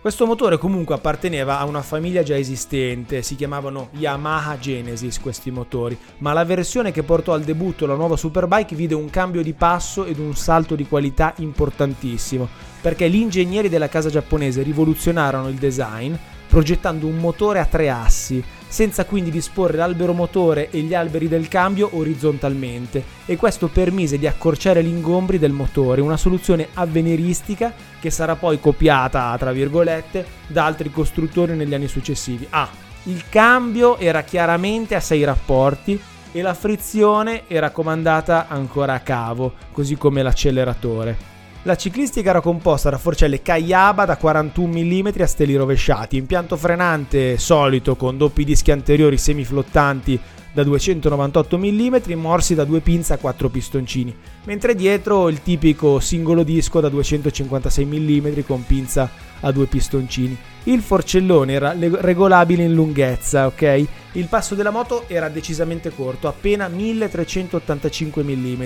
Questo 0.00 0.26
motore 0.26 0.58
comunque 0.58 0.94
apparteneva 0.94 1.58
a 1.58 1.64
una 1.64 1.82
famiglia 1.82 2.22
già 2.22 2.36
esistente, 2.36 3.22
si 3.22 3.34
chiamavano 3.34 3.88
Yamaha 3.94 4.56
Genesis 4.56 5.20
questi 5.20 5.50
motori, 5.50 5.98
ma 6.18 6.32
la 6.32 6.44
versione 6.44 6.92
che 6.92 7.02
portò 7.02 7.32
al 7.32 7.42
debutto 7.42 7.84
la 7.84 7.96
nuova 7.96 8.16
Superbike 8.16 8.76
vide 8.76 8.94
un 8.94 9.10
cambio 9.10 9.42
di 9.42 9.54
passo 9.54 10.04
ed 10.04 10.20
un 10.20 10.36
salto 10.36 10.76
di 10.76 10.86
qualità 10.86 11.34
importantissimo, 11.38 12.48
perché 12.80 13.10
gli 13.10 13.16
ingegneri 13.16 13.68
della 13.68 13.88
casa 13.88 14.08
giapponese 14.08 14.62
rivoluzionarono 14.62 15.48
il 15.48 15.56
design 15.56 16.14
progettando 16.48 17.06
un 17.06 17.16
motore 17.16 17.60
a 17.60 17.66
tre 17.66 17.90
assi, 17.90 18.42
senza 18.66 19.04
quindi 19.04 19.30
disporre 19.30 19.76
l'albero 19.76 20.12
motore 20.12 20.70
e 20.70 20.80
gli 20.80 20.94
alberi 20.94 21.28
del 21.28 21.48
cambio 21.48 21.90
orizzontalmente 21.92 23.02
e 23.24 23.36
questo 23.36 23.68
permise 23.68 24.18
di 24.18 24.26
accorciare 24.26 24.82
gli 24.82 24.88
ingombri 24.88 25.38
del 25.38 25.52
motore, 25.52 26.00
una 26.00 26.16
soluzione 26.16 26.68
avveniristica 26.74 27.72
che 28.00 28.10
sarà 28.10 28.36
poi 28.36 28.60
copiata, 28.60 29.36
tra 29.38 29.52
virgolette, 29.52 30.26
da 30.46 30.64
altri 30.64 30.90
costruttori 30.90 31.54
negli 31.54 31.74
anni 31.74 31.88
successivi. 31.88 32.46
Ah, 32.50 32.68
il 33.04 33.24
cambio 33.28 33.96
era 33.98 34.22
chiaramente 34.22 34.94
a 34.94 35.00
sei 35.00 35.24
rapporti 35.24 36.00
e 36.30 36.42
la 36.42 36.54
frizione 36.54 37.44
era 37.46 37.70
comandata 37.70 38.48
ancora 38.48 38.94
a 38.94 39.00
cavo, 39.00 39.54
così 39.72 39.96
come 39.96 40.22
l'acceleratore. 40.22 41.37
La 41.68 41.76
ciclistica 41.76 42.30
era 42.30 42.40
composta 42.40 42.88
da 42.88 42.96
forcelle 42.96 43.42
Kayaba 43.42 44.06
da 44.06 44.16
41 44.16 44.72
mm 44.72 45.08
a 45.18 45.26
steli 45.26 45.54
rovesciati, 45.54 46.16
impianto 46.16 46.56
frenante 46.56 47.36
solito 47.36 47.94
con 47.94 48.16
doppi 48.16 48.42
dischi 48.42 48.70
anteriori 48.70 49.18
semiflottanti 49.18 50.18
da 50.50 50.64
298 50.64 51.58
mm 51.58 51.96
morsi 52.14 52.54
da 52.54 52.64
due 52.64 52.80
pinze 52.80 53.12
a 53.12 53.18
4 53.18 53.50
pistoncini, 53.50 54.16
mentre 54.44 54.74
dietro 54.74 55.28
il 55.28 55.42
tipico 55.42 56.00
singolo 56.00 56.42
disco 56.42 56.80
da 56.80 56.88
256 56.88 57.84
mm 57.84 58.40
con 58.46 58.64
pinza 58.64 59.10
a 59.40 59.52
due 59.52 59.66
pistoncini. 59.66 60.36
Il 60.64 60.80
forcellone 60.80 61.52
era 61.52 61.74
regolabile 61.78 62.64
in 62.64 62.74
lunghezza, 62.74 63.46
ok? 63.46 63.86
Il 64.12 64.26
passo 64.26 64.54
della 64.54 64.70
moto 64.70 65.04
era 65.06 65.28
decisamente 65.28 65.90
corto, 65.90 66.28
appena 66.28 66.68
1385 66.68 68.22
mm 68.22 68.64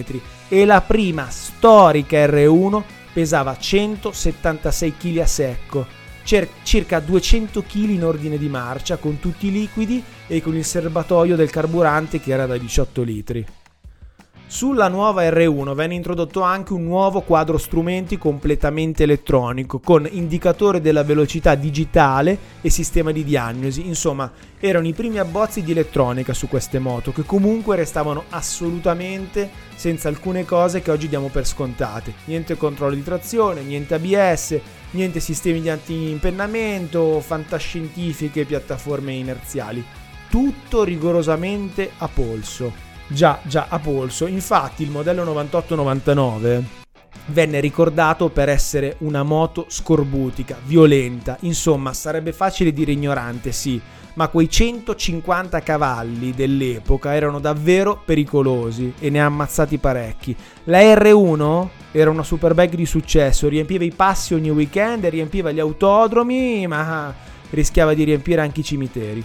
e 0.49 0.64
la 0.64 0.81
prima 0.81 1.29
storica 1.31 2.25
R1 2.26 2.83
pesava 3.12 3.57
176 3.57 4.97
kg 4.97 5.19
a 5.19 5.26
secco, 5.26 5.87
circa 6.62 6.99
200 6.99 7.62
kg 7.62 7.91
in 7.91 8.05
ordine 8.05 8.38
di 8.38 8.49
marcia 8.49 8.97
con 8.97 9.21
tutti 9.21 9.49
i 9.49 9.52
liquidi 9.52 10.02
e 10.26 10.41
con 10.41 10.57
il 10.57 10.64
serbatoio 10.64 11.37
del 11.37 11.50
carburante 11.50 12.21
che 12.21 12.33
era 12.33 12.47
da 12.47 12.57
18 12.57 13.02
litri. 13.02 13.47
Sulla 14.53 14.89
nuova 14.89 15.23
R1 15.23 15.73
venne 15.73 15.95
introdotto 15.95 16.43
anche 16.43 16.75
un 16.75 16.85
nuovo 16.85 17.23
quadro 17.23 17.57
strumenti 17.57 18.19
completamente 18.19 19.05
elettronico 19.05 19.79
con 19.79 20.07
indicatore 20.09 20.83
della 20.83 21.05
velocità 21.05 21.55
digitale 21.55 22.39
e 22.61 22.69
sistema 22.69 23.13
di 23.13 23.25
diagnosi. 23.25 23.87
Insomma, 23.87 24.31
erano 24.61 24.87
i 24.87 24.93
primi 24.93 25.19
abbozzi 25.19 25.63
di 25.63 25.71
elettronica 25.71 26.35
su 26.35 26.49
queste 26.49 26.79
moto 26.79 27.13
che 27.13 27.23
comunque 27.23 27.77
restavano 27.77 28.25
assolutamente 28.29 29.49
senza 29.75 30.09
alcune 30.09 30.45
cose 30.45 30.83
che 30.83 30.91
oggi 30.91 31.09
diamo 31.09 31.29
per 31.29 31.47
scontate. 31.47 32.13
Niente 32.27 32.59
controllo 32.59 32.95
di 32.95 33.03
trazione, 33.03 33.63
niente 33.63 33.95
ABS, 33.95 34.61
niente 34.91 35.19
sistemi 35.19 35.63
di 35.63 35.71
anti-impennamento, 35.71 37.21
fantascientifiche 37.21 38.45
piattaforme 38.45 39.15
inerziali. 39.15 39.83
Tutto 40.29 40.85
rigorosamente 40.85 41.93
a 41.97 42.07
polso. 42.07 42.92
Già, 43.07 43.41
già, 43.43 43.67
a 43.69 43.79
polso. 43.79 44.27
Infatti 44.27 44.83
il 44.83 44.91
modello 44.91 45.25
9899 45.25 46.81
venne 47.27 47.61
ricordato 47.61 48.31
per 48.31 48.49
essere 48.49 48.97
una 49.01 49.23
moto 49.23 49.67
scorbutica, 49.69 50.57
violenta, 50.65 51.37
insomma 51.41 51.93
sarebbe 51.93 52.33
facile 52.33 52.73
dire 52.73 52.93
ignorante, 52.93 53.53
sì, 53.53 53.81
ma 54.15 54.29
quei 54.29 54.49
150 54.49 55.61
cavalli 55.61 56.33
dell'epoca 56.33 57.15
erano 57.15 57.39
davvero 57.39 58.01
pericolosi 58.05 58.95
e 58.99 59.11
ne 59.11 59.21
ha 59.21 59.27
ammazzati 59.27 59.79
parecchi. 59.79 60.35
La 60.65 60.81
R1 60.81 61.69
era 61.93 62.11
una 62.11 62.23
superbike 62.23 62.77
di 62.77 62.87
successo, 62.87 63.49
riempiva 63.49 63.85
i 63.85 63.93
passi 63.93 64.35
ogni 64.35 64.51
weekend, 64.51 65.05
riempiva 65.07 65.51
gli 65.51 65.61
autodromi, 65.61 66.67
ma 66.67 67.15
rischiava 67.51 67.95
di 67.95 68.05
riempire 68.05 68.41
anche 68.41 68.61
i 68.61 68.65
cimiteri. 68.65 69.25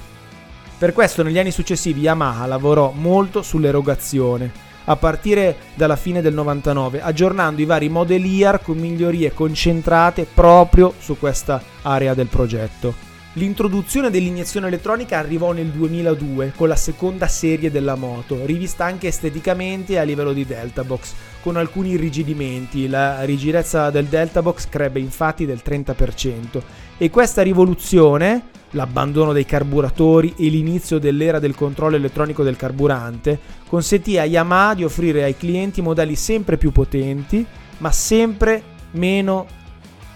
Per 0.78 0.94
questo 0.94 1.24
negli 1.24 1.40
anni 1.40 1.50
successivi 1.50 2.02
Yamaha 2.02 2.46
lavorò 2.46 2.92
molto 2.96 3.42
sull'erogazione, 3.42 4.52
a 4.86 4.96
partire 4.96 5.56
dalla 5.74 5.96
fine 5.96 6.22
del 6.22 6.36
99, 6.36 7.02
aggiornando 7.02 7.62
i 7.62 7.66
vari 7.66 7.90
model 7.90 8.24
year 8.24 8.62
con 8.62 8.78
migliorie 8.78 9.34
concentrate 9.34 10.28
proprio 10.32 10.94
su 11.00 11.18
questa 11.18 11.60
area 11.82 12.14
del 12.14 12.28
progetto. 12.28 13.07
L'introduzione 13.38 14.10
dell'iniezione 14.10 14.65
elettronica 14.65 15.20
arrivò 15.20 15.51
nel 15.51 15.67
2002 15.67 16.53
con 16.56 16.67
la 16.67 16.75
seconda 16.75 17.27
serie 17.27 17.70
della 17.70 17.94
moto, 17.94 18.44
rivista 18.48 18.86
anche 18.86 19.10
esteticamente 19.10 20.00
a 20.00 20.01
livello 20.01 20.34
di 20.34 20.44
Delta 20.44 20.84
Box, 20.84 21.13
con 21.44 21.56
alcuni 21.56 21.91
irrigidimenti. 21.91 22.88
La 22.88 23.22
rigidezza 23.25 23.91
del 23.91 24.06
Delta 24.06 24.41
Box 24.41 24.67
crebbe 24.70 25.00
infatti 25.00 25.46
del 25.46 25.62
30% 25.63 26.62
e 26.98 27.12
questa 27.12 27.44
rivoluzione, 27.44 28.41
l'abbandono 28.72 29.34
dei 29.34 29.46
carburatori 29.46 30.34
e 30.36 30.48
l'inizio 30.48 30.98
dell'era 30.98 31.38
del 31.38 31.53
controllo 31.53 31.96
elettronico 31.96 32.41
del 32.41 32.56
carburante, 32.56 33.39
consentì 33.67 34.17
a 34.17 34.25
Yamaha 34.25 34.74
di 34.74 34.84
offrire 34.84 35.22
ai 35.22 35.38
clienti 35.38 35.84
modelli 35.84 36.15
sempre 36.15 36.58
più 36.58 36.72
potenti, 36.72 37.46
ma 37.77 37.91
sempre 37.91 38.63
meno 38.94 39.46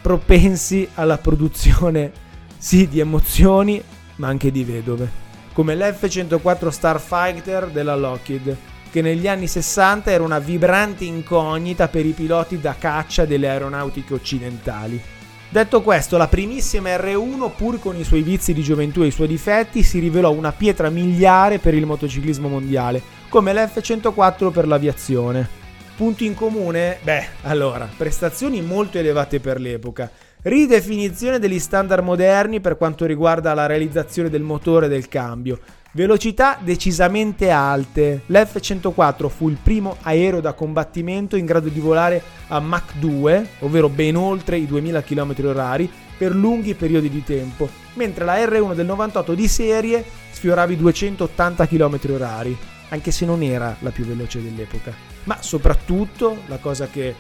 propensi 0.02 0.90
alla 0.96 1.20
produzione 1.20 2.21
sì 2.62 2.88
di 2.88 3.00
emozioni, 3.00 3.82
ma 4.18 4.28
anche 4.28 4.52
di 4.52 4.64
vedove, 4.64 5.10
come 5.52 5.76
l'F-104 5.76 6.68
Starfighter 6.68 7.70
della 7.70 7.96
Lockheed, 7.96 8.56
che 8.92 9.02
negli 9.02 9.28
anni 9.28 9.48
60 9.48 10.12
era 10.12 10.24
una 10.24 10.38
vibrante 10.38 11.04
incognita 11.04 11.88
per 11.88 12.06
i 12.06 12.12
piloti 12.12 12.60
da 12.60 12.76
caccia 12.78 13.26
delle 13.26 13.50
aeronautiche 13.50 14.14
occidentali. 14.14 15.02
Detto 15.50 15.82
questo, 15.82 16.18
la 16.18 16.28
primissima 16.28 16.96
R1, 16.96 17.52
pur 17.58 17.80
con 17.80 17.98
i 17.98 18.04
suoi 18.04 18.22
vizi 18.22 18.54
di 18.54 18.62
gioventù 18.62 19.02
e 19.02 19.08
i 19.08 19.12
suoi 19.12 19.28
difetti, 19.28 19.82
si 19.82 19.98
rivelò 19.98 20.32
una 20.32 20.52
pietra 20.52 20.92
miliare 20.92 21.58
per 21.58 21.74
il 21.74 21.88
motociclismo 21.88 22.48
mondiale, 22.48 23.02
come 23.28 23.54
l'F-104 23.54 24.52
per 24.52 24.68
l'aviazione. 24.68 25.61
Punti 26.02 26.26
in 26.26 26.34
comune? 26.34 26.98
Beh, 27.04 27.28
allora, 27.44 27.88
prestazioni 27.96 28.60
molto 28.64 28.98
elevate 28.98 29.40
per 29.40 29.60
l'epoca, 29.60 30.10
Ridefinizione 30.42 31.38
degli 31.38 31.60
standard 31.60 32.04
moderni 32.04 32.60
per 32.60 32.76
quanto 32.76 33.06
riguarda 33.06 33.54
la 33.54 33.68
realizzazione 33.68 34.28
del 34.32 34.42
motore 34.42 34.88
e 34.88 34.90
del 34.90 35.08
cambio. 35.08 35.60
Velocità 35.92 36.58
decisamente 36.60 37.52
alte. 37.52 38.24
L'F-104 38.26 39.28
fu 39.28 39.48
il 39.48 39.60
primo 39.62 39.98
aereo 40.02 40.42
da 40.42 40.54
combattimento 40.54 41.36
in 41.36 41.46
grado 41.46 41.70
di 41.70 41.80
volare 41.80 42.20
a 42.48 42.60
Mach 42.60 42.96
2, 42.96 43.48
ovvero 43.60 43.88
ben 43.88 44.16
oltre 44.16 44.58
i 44.58 44.66
2000 44.66 45.04
km/h, 45.04 45.90
per 46.18 46.34
lunghi 46.34 46.74
periodi 46.74 47.12
di 47.12 47.24
tempo, 47.24 47.70
mentre 47.94 48.26
la 48.26 48.44
R1 48.44 48.74
del 48.74 48.88
98 48.88 49.36
di 49.36 49.48
serie 49.48 50.04
sfiorava 50.32 50.72
i 50.72 50.78
280 50.78 51.68
km/h, 51.68 52.56
anche 52.90 53.12
se 53.12 53.24
non 53.24 53.44
era 53.44 53.76
la 53.82 53.92
più 53.92 54.04
veloce 54.04 54.42
dell'epoca. 54.42 55.11
Ma 55.24 55.42
soprattutto 55.42 56.42
la 56.48 56.58
cosa 56.58 56.88
che 56.88 57.16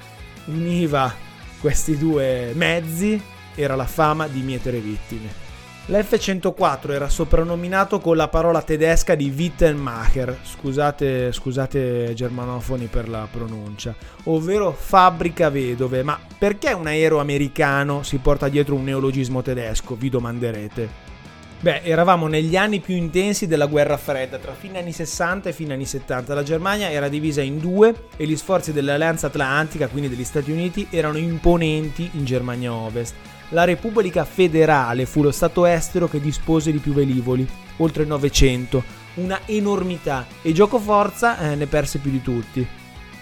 univa 0.46 1.14
questi 1.60 1.98
due 1.98 2.52
mezzi 2.56 3.22
era 3.56 3.76
la 3.76 3.86
fama 3.86 4.28
di 4.28 4.42
mietere 4.42 4.80
vittime. 4.80 5.50
L'F-104 5.88 6.92
era 6.92 7.10
soprannominato 7.10 8.00
con 8.00 8.16
la 8.16 8.28
parola 8.28 8.62
tedesca 8.62 9.16
di 9.16 9.34
Wittenmacher, 9.36 10.40
scusate, 10.44 11.32
scusate 11.32 12.14
germanofoni 12.14 12.86
per 12.86 13.10
la 13.10 13.28
pronuncia, 13.30 13.94
ovvero 14.26 14.72
fabbrica 14.72 15.50
vedove, 15.50 16.04
ma 16.04 16.20
perché 16.38 16.72
un 16.72 16.86
aereo 16.88 17.20
americano 17.20 18.04
si 18.04 18.18
porta 18.18 18.48
dietro 18.48 18.76
un 18.76 18.84
neologismo 18.84 19.42
tedesco, 19.42 19.96
vi 19.96 20.10
domanderete. 20.10 21.11
Beh, 21.62 21.84
eravamo 21.84 22.26
negli 22.26 22.56
anni 22.56 22.80
più 22.80 22.96
intensi 22.96 23.46
della 23.46 23.68
guerra 23.68 23.96
fredda, 23.96 24.40
tra 24.40 24.52
fine 24.54 24.80
anni 24.80 24.92
60 24.92 25.50
e 25.50 25.54
fine 25.54 25.74
anni 25.74 25.86
70. 25.86 26.34
La 26.34 26.42
Germania 26.42 26.90
era 26.90 27.08
divisa 27.08 27.44
in 27.44 27.60
due 27.60 28.08
e 28.18 28.26
gli 28.26 28.36
sforzi 28.36 28.74
dell'Alleanza 28.74 29.28
Atlantica, 29.28 29.88
quindi 29.88 30.10
degli 30.10 30.24
Stati 30.24 30.50
Uniti, 30.50 30.88
erano 30.90 31.20
imponenti 31.20 32.10
in 32.14 32.26
Germania 32.26 32.74
Ovest. 32.74 33.14
La 33.50 33.64
Repubblica 33.64 34.26
Federale 34.26 35.06
fu 35.06 35.22
lo 35.22 35.30
Stato 35.30 35.68
estero 35.68 36.08
che 36.08 36.20
dispose 36.20 36.72
di 36.72 36.80
più 36.80 36.94
velivoli, 36.94 37.48
oltre 37.78 38.06
900, 38.06 38.84
una 39.16 39.42
enormità, 39.46 40.26
e 40.42 40.54
gioco 40.54 40.80
forza 40.80 41.38
eh, 41.52 41.56
ne 41.56 41.68
perse 41.68 42.00
più 42.00 42.10
di 42.10 42.24
tutti 42.24 42.68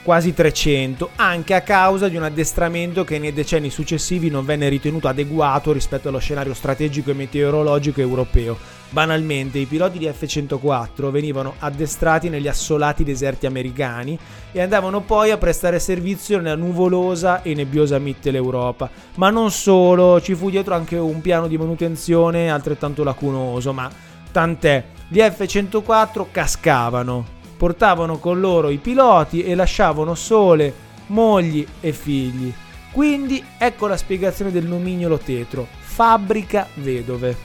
quasi 0.10 0.34
300, 0.34 1.12
anche 1.18 1.54
a 1.54 1.62
causa 1.62 2.08
di 2.08 2.16
un 2.16 2.24
addestramento 2.24 3.04
che 3.04 3.20
nei 3.20 3.32
decenni 3.32 3.70
successivi 3.70 4.32
non 4.32 4.44
venne 4.44 4.68
ritenuto 4.68 5.08
adeguato 5.08 5.72
rispetto 5.72 6.08
allo 6.08 6.18
scenario 6.18 6.56
strategico 6.56 7.12
e 7.12 7.14
meteorologico 7.14 8.02
europeo. 8.02 8.58
Banalmente, 8.90 9.60
i 9.60 9.68
piloti 9.68 10.00
di 10.00 10.08
F-104 10.08 11.12
venivano 11.12 11.54
addestrati 11.60 12.28
negli 12.28 12.48
assolati 12.48 13.04
deserti 13.04 13.46
americani 13.46 14.18
e 14.52 14.60
andavano 14.60 15.02
poi 15.02 15.30
a 15.30 15.38
prestare 15.38 15.78
servizio 15.78 16.40
nella 16.40 16.56
nuvolosa 16.56 17.44
e 17.44 17.54
nebbiosa 17.54 18.00
Mitteleuropa. 18.00 18.90
Ma 19.18 19.30
non 19.30 19.52
solo, 19.52 20.20
ci 20.22 20.34
fu 20.34 20.50
dietro 20.50 20.74
anche 20.74 20.96
un 20.96 21.22
piano 21.22 21.46
di 21.46 21.56
manutenzione 21.56 22.50
altrettanto 22.50 23.04
lacunoso, 23.04 23.74
ma 23.74 23.88
tant'è, 24.32 24.86
gli 25.08 25.20
F-104 25.20 26.26
cascavano, 26.32 27.38
portavano 27.60 28.20
con 28.20 28.40
loro 28.40 28.70
i 28.70 28.78
piloti 28.78 29.44
e 29.44 29.54
lasciavano 29.54 30.16
sole 30.16 30.74
mogli 31.08 31.68
e 31.82 31.92
figli. 31.92 32.54
Quindi 32.90 33.44
ecco 33.58 33.88
la 33.88 33.98
spiegazione 33.98 34.50
del 34.50 34.66
nomignolo 34.66 35.18
tetro, 35.18 35.68
fabbrica 35.78 36.70
vedove. 36.76 37.36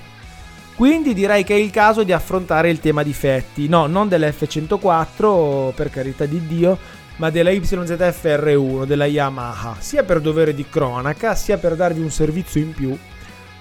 Quindi 0.76 1.14
direi 1.14 1.42
che 1.42 1.54
è 1.54 1.58
il 1.58 1.72
caso 1.72 2.04
di 2.04 2.12
affrontare 2.12 2.70
il 2.70 2.78
tema 2.78 3.02
difetti, 3.02 3.66
no, 3.68 3.86
non 3.86 4.06
dell'F104 4.06 5.74
per 5.74 5.90
carità 5.90 6.26
di 6.26 6.46
Dio, 6.46 6.78
ma 7.16 7.30
della 7.30 7.50
YZF-R1 7.50 8.84
della 8.84 9.06
Yamaha, 9.06 9.76
sia 9.80 10.04
per 10.04 10.20
dovere 10.20 10.54
di 10.54 10.64
cronaca, 10.68 11.34
sia 11.34 11.58
per 11.58 11.74
darvi 11.74 12.00
un 12.00 12.10
servizio 12.10 12.60
in 12.60 12.72
più, 12.72 12.96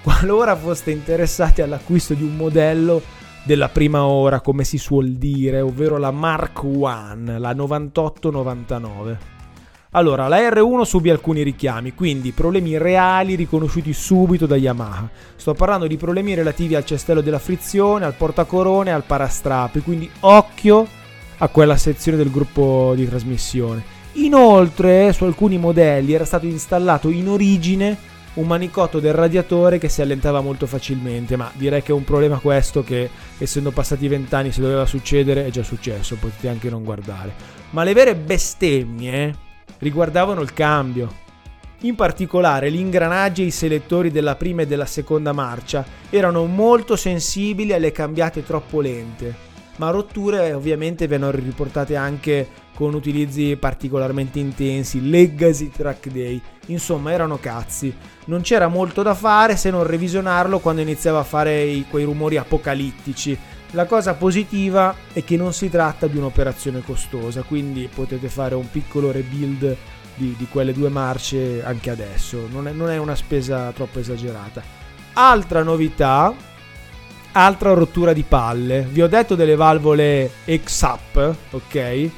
qualora 0.04 0.54
foste 0.54 0.92
interessati 0.92 1.62
all'acquisto 1.62 2.14
di 2.14 2.22
un 2.22 2.36
modello 2.36 3.02
della 3.44 3.68
prima 3.68 4.04
ora, 4.04 4.40
come 4.40 4.64
si 4.64 4.78
suol 4.78 5.12
dire, 5.12 5.60
ovvero 5.60 5.98
la 5.98 6.10
Mark 6.10 6.62
I, 6.64 7.38
la 7.38 7.52
9899. 7.52 9.32
Allora, 9.90 10.26
la 10.26 10.38
R1 10.38 10.82
subì 10.82 11.10
alcuni 11.10 11.42
richiami, 11.42 11.94
quindi 11.94 12.32
problemi 12.32 12.76
reali 12.78 13.36
riconosciuti 13.36 13.92
subito 13.92 14.46
da 14.46 14.56
Yamaha. 14.56 15.08
Sto 15.36 15.54
parlando 15.54 15.86
di 15.86 15.96
problemi 15.96 16.34
relativi 16.34 16.74
al 16.74 16.84
cestello 16.84 17.20
della 17.20 17.38
frizione, 17.38 18.04
al 18.04 18.14
portacorone 18.14 18.90
e 18.90 18.92
al 18.92 19.04
parastrappi, 19.04 19.80
quindi 19.80 20.10
occhio 20.20 20.84
a 21.38 21.48
quella 21.48 21.76
sezione 21.76 22.16
del 22.16 22.30
gruppo 22.30 22.94
di 22.96 23.06
trasmissione. 23.06 23.84
Inoltre, 24.14 25.12
su 25.12 25.24
alcuni 25.24 25.58
modelli 25.58 26.12
era 26.12 26.24
stato 26.24 26.46
installato 26.46 27.08
in 27.08 27.28
origine 27.28 27.96
un 28.34 28.46
manicotto 28.46 28.98
del 28.98 29.12
radiatore 29.12 29.78
che 29.78 29.88
si 29.88 30.02
allentava 30.02 30.40
molto 30.40 30.66
facilmente, 30.66 31.36
ma 31.36 31.50
direi 31.54 31.82
che 31.82 31.92
è 31.92 31.94
un 31.94 32.04
problema 32.04 32.38
questo 32.38 32.82
che 32.82 33.08
essendo 33.38 33.70
passati 33.70 34.08
vent'anni 34.08 34.50
se 34.50 34.60
doveva 34.60 34.86
succedere 34.86 35.46
è 35.46 35.50
già 35.50 35.62
successo, 35.62 36.16
potete 36.16 36.48
anche 36.48 36.68
non 36.68 36.82
guardare. 36.82 37.32
Ma 37.70 37.84
le 37.84 37.92
vere 37.92 38.16
bestemmie 38.16 39.34
riguardavano 39.78 40.40
il 40.40 40.52
cambio. 40.52 41.22
In 41.80 41.94
particolare 41.94 42.72
gli 42.72 42.78
ingranaggi 42.78 43.42
e 43.42 43.46
i 43.46 43.50
selettori 43.50 44.10
della 44.10 44.36
prima 44.36 44.62
e 44.62 44.66
della 44.66 44.86
seconda 44.86 45.32
marcia 45.32 45.84
erano 46.08 46.46
molto 46.46 46.96
sensibili 46.96 47.72
alle 47.72 47.92
cambiate 47.92 48.42
troppo 48.42 48.80
lente, 48.80 49.52
ma 49.76 49.90
rotture 49.90 50.52
ovviamente 50.52 51.06
vennero 51.06 51.36
riportate 51.36 51.96
anche 51.96 52.48
con 52.74 52.94
utilizzi 52.94 53.56
particolarmente 53.56 54.38
intensi, 54.38 55.08
legacy 55.08 55.70
track 55.70 56.08
day, 56.08 56.40
insomma 56.66 57.12
erano 57.12 57.38
cazzi. 57.38 57.94
Non 58.26 58.42
c'era 58.42 58.68
molto 58.68 59.02
da 59.02 59.14
fare 59.14 59.56
se 59.56 59.70
non 59.70 59.86
revisionarlo 59.86 60.58
quando 60.58 60.80
iniziava 60.80 61.20
a 61.20 61.24
fare 61.24 61.84
quei 61.88 62.04
rumori 62.04 62.36
apocalittici. 62.36 63.36
La 63.70 63.86
cosa 63.86 64.14
positiva 64.14 64.94
è 65.12 65.24
che 65.24 65.36
non 65.36 65.52
si 65.52 65.68
tratta 65.68 66.06
di 66.06 66.16
un'operazione 66.16 66.82
costosa, 66.82 67.42
quindi 67.42 67.88
potete 67.92 68.28
fare 68.28 68.54
un 68.54 68.70
piccolo 68.70 69.10
rebuild 69.10 69.76
di, 70.14 70.34
di 70.38 70.46
quelle 70.48 70.72
due 70.72 70.88
marce 70.88 71.64
anche 71.64 71.90
adesso, 71.90 72.46
non 72.50 72.68
è, 72.68 72.72
non 72.72 72.90
è 72.90 72.98
una 72.98 73.16
spesa 73.16 73.72
troppo 73.72 73.98
esagerata. 73.98 74.62
Altra 75.14 75.62
novità, 75.62 76.32
altra 77.36 77.72
rottura 77.72 78.12
di 78.12 78.22
palle. 78.22 78.86
Vi 78.90 79.02
ho 79.02 79.08
detto 79.08 79.34
delle 79.34 79.56
valvole 79.56 80.30
X-Up, 80.46 81.34
ok? 81.50 82.10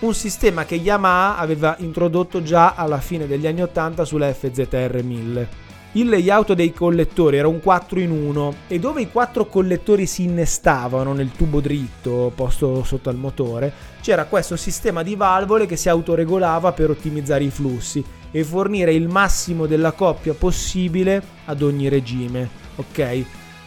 un 0.00 0.14
sistema 0.14 0.66
che 0.66 0.74
Yamaha 0.74 1.38
aveva 1.38 1.76
introdotto 1.78 2.42
già 2.42 2.74
alla 2.74 2.98
fine 2.98 3.26
degli 3.26 3.46
anni 3.46 3.62
80 3.62 4.04
sulla 4.04 4.32
FZR 4.32 5.00
1000. 5.02 5.62
Il 5.92 6.08
layout 6.08 6.52
dei 6.54 6.72
collettori 6.72 7.36
era 7.38 7.48
un 7.48 7.60
4 7.60 8.00
in 8.00 8.10
1 8.10 8.54
e 8.66 8.78
dove 8.78 9.00
i 9.00 9.10
quattro 9.10 9.46
collettori 9.46 10.06
si 10.06 10.24
innestavano 10.24 11.12
nel 11.12 11.30
tubo 11.30 11.60
dritto 11.60 12.32
posto 12.34 12.82
sotto 12.82 13.08
al 13.08 13.16
motore, 13.16 13.72
c'era 14.02 14.24
questo 14.24 14.56
sistema 14.56 15.02
di 15.02 15.14
valvole 15.14 15.66
che 15.66 15.76
si 15.76 15.88
autoregolava 15.88 16.72
per 16.72 16.90
ottimizzare 16.90 17.44
i 17.44 17.50
flussi 17.50 18.04
e 18.30 18.44
fornire 18.44 18.92
il 18.92 19.08
massimo 19.08 19.66
della 19.66 19.92
coppia 19.92 20.34
possibile 20.34 21.22
ad 21.44 21.62
ogni 21.62 21.88
regime, 21.88 22.48
ok? 22.74 23.24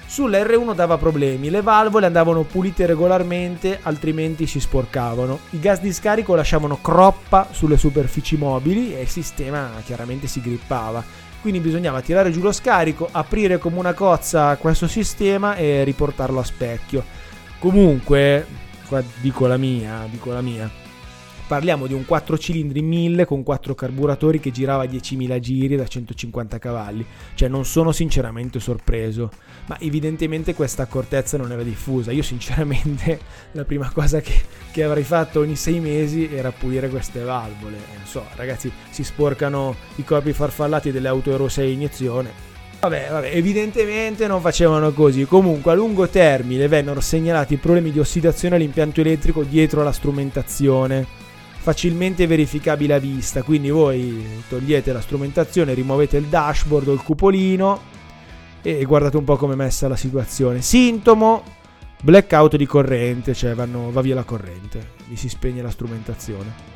Sull'R1 0.10 0.74
dava 0.74 0.98
problemi, 0.98 1.50
le 1.50 1.62
valvole 1.62 2.06
andavano 2.06 2.43
pulite 2.43 2.86
regolarmente, 2.86 3.80
altrimenti 3.82 4.48
si 4.48 4.62
sporcavano. 4.62 5.39
I 5.52 5.60
gas 5.60 5.82
di 5.82 5.91
scarico 5.91 6.34
lasciavano 6.34 6.80
croppa 6.82 7.50
sulle 7.52 7.78
superfici 7.78 8.38
mobili 8.38 8.96
e 8.96 9.02
il 9.02 9.10
sistema 9.10 9.70
chiaramente 9.84 10.28
si 10.28 10.39
grippava. 10.39 11.04
Quindi 11.41 11.60
bisognava 11.60 12.02
tirare 12.02 12.32
giù 12.32 12.41
lo 12.41 12.54
scarico, 12.54 13.08
aprire 13.12 13.58
come 13.58 13.80
una 13.80 13.93
cozza 13.93 14.56
questo 14.56 14.88
sistema 14.88 15.56
e 15.56 15.84
riportarlo 15.84 16.39
a 16.39 16.43
specchio. 16.43 17.04
Comunque, 17.60 18.46
qua 18.88 19.04
dico 19.20 19.46
la 19.46 19.58
mia, 19.58 20.08
dico 20.10 20.32
la 20.32 20.41
mia 20.41 20.86
Parliamo 21.48 21.88
di 21.88 21.94
un 21.94 22.06
4 22.06 22.38
cilindri 22.38 22.82
1000 22.82 23.24
con 23.24 23.42
4 23.42 23.74
carburatori 23.74 24.42
che 24.42 24.52
girava 24.52 24.84
a 24.84 24.86
10.000 24.86 25.40
giri 25.40 25.78
da 25.78 25.88
150 25.88 26.60
cavalli. 26.60 27.06
Cioè 27.36 27.48
non 27.48 27.64
sono 27.64 27.94
sinceramente 27.94 28.60
sorpreso, 28.60 29.32
ma 29.68 29.80
evidentemente 29.80 30.54
questa 30.54 30.84
accortezza 30.84 31.38
non 31.38 31.54
era 31.54 31.64
diffusa. 31.64 32.12
Io 32.12 32.22
sinceramente 32.22 33.18
la 33.54 33.64
prima 33.64 33.90
cosa 33.94 34.20
che, 34.20 34.34
che 34.72 34.84
avrei 34.84 35.04
fatto 35.04 35.40
ogni 35.40 35.56
6 35.56 35.80
mesi 35.80 36.30
era 36.30 36.52
pulire 36.52 36.90
queste 36.90 37.22
valvole. 37.22 37.78
Non 37.96 38.06
so, 38.06 38.26
ragazzi, 38.36 38.70
si 38.90 39.06
sporcano 39.06 39.74
i 39.96 40.04
corpi 40.04 40.34
farfallati 40.34 40.92
delle 40.92 41.08
auto 41.08 41.32
Euro 41.32 41.48
6 41.48 41.72
iniezione. 41.72 42.48
Vabbè, 42.82 43.08
vabbè, 43.10 43.32
evidentemente 43.34 44.28
non 44.28 44.42
facevano 44.42 44.92
così. 44.92 45.24
Comunque, 45.24 45.72
a 45.72 45.76
lungo 45.76 46.10
termine 46.10 46.68
vennero 46.68 47.00
segnalati 47.00 47.56
problemi 47.56 47.92
di 47.92 48.00
ossidazione 48.00 48.56
all'impianto 48.56 49.00
elettrico 49.00 49.44
dietro 49.44 49.82
la 49.82 49.94
strumentazione 49.94 51.26
facilmente 51.60 52.28
verificabile 52.28 52.93
a 52.93 53.00
vista. 53.00 53.43
Quindi 53.43 53.70
voi 53.70 54.26
togliete 54.48 54.93
la 54.93 55.02
strumentazione, 55.02 55.74
rimuovete 55.74 56.17
il 56.17 56.26
dashboard 56.26 56.88
o 56.88 56.93
il 56.93 57.04
cupolino 57.04 57.82
e 58.62 58.84
guardate 58.86 59.17
un 59.17 59.24
po' 59.24 59.36
come 59.36 59.54
è 59.54 59.58
messa 59.58 59.88
la 59.88 59.96
situazione. 59.96 60.62
Sintomo 60.62 61.43
blackout 62.02 62.56
di 62.56 62.65
corrente, 62.65 63.34
cioè 63.34 63.54
vanno, 63.54 63.91
va 63.91 64.02
via 64.02 64.15
la 64.15 64.24
corrente, 64.24 64.91
vi 65.08 65.15
si 65.15 65.30
spegne 65.30 65.62
la 65.62 65.72
strumentazione. 65.72 66.76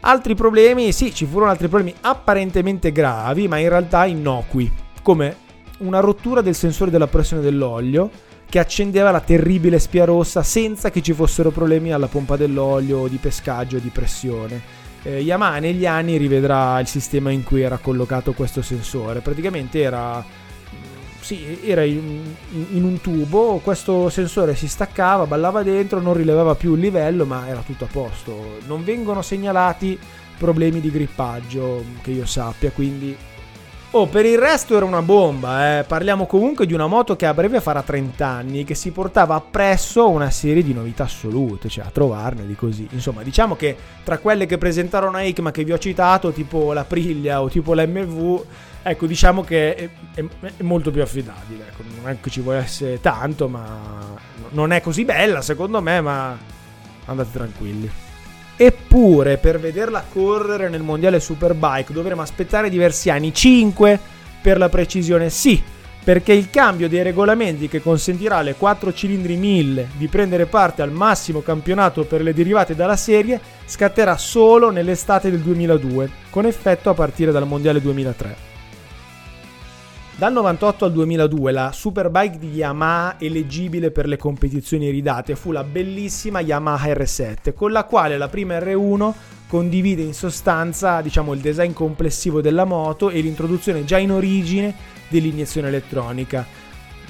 Altri 0.00 0.34
problemi, 0.34 0.92
sì, 0.92 1.14
ci 1.14 1.26
furono 1.26 1.50
altri 1.50 1.68
problemi 1.68 1.94
apparentemente 2.00 2.90
gravi, 2.90 3.46
ma 3.46 3.58
in 3.58 3.68
realtà 3.68 4.04
innocui, 4.04 4.70
come 5.00 5.36
una 5.78 6.00
rottura 6.00 6.40
del 6.40 6.54
sensore 6.54 6.90
della 6.90 7.06
pressione 7.06 7.42
dell'olio 7.42 8.10
che 8.52 8.58
accendeva 8.58 9.10
la 9.10 9.20
terribile 9.20 9.78
spia 9.78 10.04
rossa 10.04 10.42
senza 10.42 10.90
che 10.90 11.00
ci 11.00 11.14
fossero 11.14 11.50
problemi 11.50 11.90
alla 11.90 12.06
pompa 12.06 12.36
dell'olio, 12.36 13.06
di 13.06 13.16
pescaggio, 13.16 13.78
di 13.78 13.88
pressione. 13.88 14.60
Eh, 15.04 15.20
Yamaha 15.20 15.58
negli 15.58 15.86
anni 15.86 16.18
rivedrà 16.18 16.78
il 16.78 16.86
sistema 16.86 17.30
in 17.30 17.44
cui 17.44 17.62
era 17.62 17.78
collocato 17.78 18.34
questo 18.34 18.60
sensore. 18.60 19.20
Praticamente 19.20 19.80
era, 19.80 20.22
sì, 21.20 21.60
era 21.64 21.82
in, 21.82 22.34
in, 22.72 22.84
un 22.84 23.00
tubo, 23.00 23.58
questo 23.64 24.10
sensore 24.10 24.54
si 24.54 24.68
staccava, 24.68 25.24
ballava 25.24 25.62
dentro, 25.62 25.98
non 26.02 26.12
rilevava 26.12 26.54
più 26.54 26.74
il 26.74 26.80
livello, 26.80 27.24
ma 27.24 27.48
era 27.48 27.62
tutto 27.64 27.84
a 27.84 27.88
posto. 27.90 28.58
Non 28.66 28.84
vengono 28.84 29.22
segnalati 29.22 29.98
problemi 30.36 30.82
di 30.82 30.90
grippaggio 30.90 31.82
che 32.02 32.10
io 32.10 32.26
sappia, 32.26 32.70
quindi 32.70 33.16
Oh, 33.94 34.06
per 34.06 34.24
il 34.24 34.38
resto 34.38 34.74
era 34.74 34.86
una 34.86 35.02
bomba, 35.02 35.78
eh. 35.78 35.84
Parliamo 35.84 36.24
comunque 36.24 36.64
di 36.64 36.72
una 36.72 36.86
moto 36.86 37.14
che 37.14 37.26
a 37.26 37.34
breve 37.34 37.60
farà 37.60 37.82
30 37.82 38.26
anni, 38.26 38.64
che 38.64 38.74
si 38.74 38.90
portava 38.90 39.34
appresso 39.34 40.08
una 40.08 40.30
serie 40.30 40.62
di 40.62 40.72
novità 40.72 41.04
assolute, 41.04 41.68
cioè 41.68 41.84
a 41.84 41.90
trovarne 41.90 42.46
di 42.46 42.54
così. 42.54 42.88
Insomma, 42.92 43.22
diciamo 43.22 43.54
che 43.54 43.76
tra 44.02 44.16
quelle 44.16 44.46
che 44.46 44.56
presentarono 44.56 45.18
a 45.18 45.22
EICMA 45.22 45.50
che 45.50 45.64
vi 45.64 45.72
ho 45.72 45.78
citato, 45.78 46.32
tipo 46.32 46.72
la 46.72 46.84
Priglia 46.84 47.42
o 47.42 47.50
tipo 47.50 47.74
l'MV, 47.74 48.44
ecco, 48.82 49.04
diciamo 49.04 49.44
che 49.44 49.74
è, 49.74 49.90
è, 50.14 50.24
è 50.56 50.62
molto 50.62 50.90
più 50.90 51.02
affidabile. 51.02 51.66
Ecco, 51.68 51.82
non 52.00 52.08
è 52.08 52.18
che 52.18 52.30
ci 52.30 52.40
vuole 52.40 52.60
essere 52.60 52.98
tanto, 52.98 53.46
ma 53.46 54.16
non 54.52 54.72
è 54.72 54.80
così 54.80 55.04
bella 55.04 55.42
secondo 55.42 55.82
me, 55.82 56.00
ma 56.00 56.34
andate 57.04 57.30
tranquilli. 57.30 57.90
Eppure 58.64 59.38
per 59.38 59.58
vederla 59.58 60.04
correre 60.08 60.68
nel 60.68 60.84
mondiale 60.84 61.18
Superbike 61.18 61.92
dovremo 61.92 62.22
aspettare 62.22 62.70
diversi 62.70 63.10
anni, 63.10 63.34
5 63.34 63.98
per 64.40 64.56
la 64.56 64.68
precisione, 64.68 65.30
sì, 65.30 65.60
perché 66.04 66.32
il 66.32 66.48
cambio 66.48 66.88
dei 66.88 67.02
regolamenti 67.02 67.66
che 67.66 67.82
consentirà 67.82 68.36
alle 68.36 68.54
4 68.54 68.92
cilindri 68.92 69.34
1000 69.34 69.88
di 69.96 70.06
prendere 70.06 70.46
parte 70.46 70.80
al 70.80 70.92
massimo 70.92 71.40
campionato 71.40 72.04
per 72.04 72.22
le 72.22 72.32
derivate 72.32 72.76
dalla 72.76 72.94
serie 72.94 73.40
scatterà 73.64 74.16
solo 74.16 74.70
nell'estate 74.70 75.28
del 75.28 75.40
2002, 75.40 76.08
con 76.30 76.46
effetto 76.46 76.88
a 76.88 76.94
partire 76.94 77.32
dal 77.32 77.48
mondiale 77.48 77.80
2003. 77.80 78.51
Dal 80.22 80.32
98 80.34 80.84
al 80.84 80.92
2002 80.92 81.50
la 81.50 81.72
Superbike 81.72 82.38
di 82.38 82.52
Yamaha 82.52 83.16
eleggibile 83.18 83.90
per 83.90 84.06
le 84.06 84.16
competizioni 84.16 84.88
ridate 84.88 85.34
fu 85.34 85.50
la 85.50 85.64
bellissima 85.64 86.38
Yamaha 86.38 86.92
R7, 86.92 87.52
con 87.52 87.72
la 87.72 87.82
quale 87.82 88.16
la 88.16 88.28
prima 88.28 88.56
R1 88.56 89.12
condivide 89.48 90.02
in 90.02 90.14
sostanza 90.14 91.00
diciamo, 91.00 91.32
il 91.32 91.40
design 91.40 91.72
complessivo 91.72 92.40
della 92.40 92.62
moto 92.64 93.10
e 93.10 93.20
l'introduzione 93.20 93.84
già 93.84 93.98
in 93.98 94.12
origine 94.12 94.72
dell'iniezione 95.08 95.66
elettronica. 95.66 96.46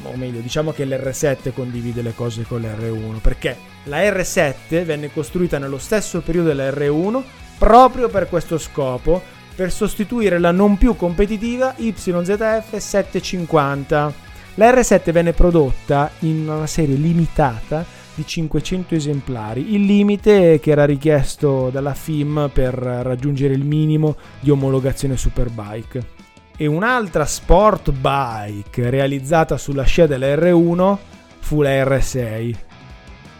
O 0.05 0.17
meglio, 0.17 0.41
diciamo 0.41 0.73
che 0.73 0.87
l'R7 0.87 1.53
condivide 1.53 2.01
le 2.01 2.15
cose 2.15 2.45
con 2.45 2.63
l'R1, 2.63 3.21
perché 3.21 3.59
la 3.85 3.99
R7 3.99 4.87
venne 4.87 5.13
costruita 5.13 5.59
nello 5.59 5.77
stesso 5.77 6.23
periodo 6.23 6.49
della 6.49 6.71
R1 6.71 7.23
proprio 7.59 8.09
per 8.09 8.27
questo 8.31 8.57
scopo 8.57 9.42
per 9.55 9.71
sostituire 9.71 10.39
la 10.39 10.51
non 10.51 10.77
più 10.77 10.97
competitiva 10.97 11.75
YZF 11.77 12.77
750. 12.77 14.13
La 14.55 14.71
R7 14.71 15.13
venne 15.13 15.33
prodotta 15.33 16.11
in 16.21 16.49
una 16.49 16.67
serie 16.67 16.97
limitata 16.97 17.85
di 18.15 18.27
500 18.27 18.95
esemplari, 18.95 19.75
il 19.75 19.85
limite 19.85 20.61
che 20.61 20.71
era 20.71 20.85
richiesto 20.85 21.71
dalla 21.71 21.95
FIM 21.95 22.51
per 22.53 22.75
raggiungere 22.75 23.55
il 23.55 23.65
minimo 23.65 24.17
di 24.41 24.51
omologazione 24.51 25.17
Superbike. 25.17 26.21
E 26.57 26.67
un'altra 26.67 27.25
sport 27.25 27.91
bike 27.93 28.91
realizzata 28.91 29.57
sulla 29.57 29.85
scia 29.85 30.07
della 30.07 30.35
R1 30.35 30.97
fu 31.39 31.63
la 31.63 31.71
R6. 31.83 32.55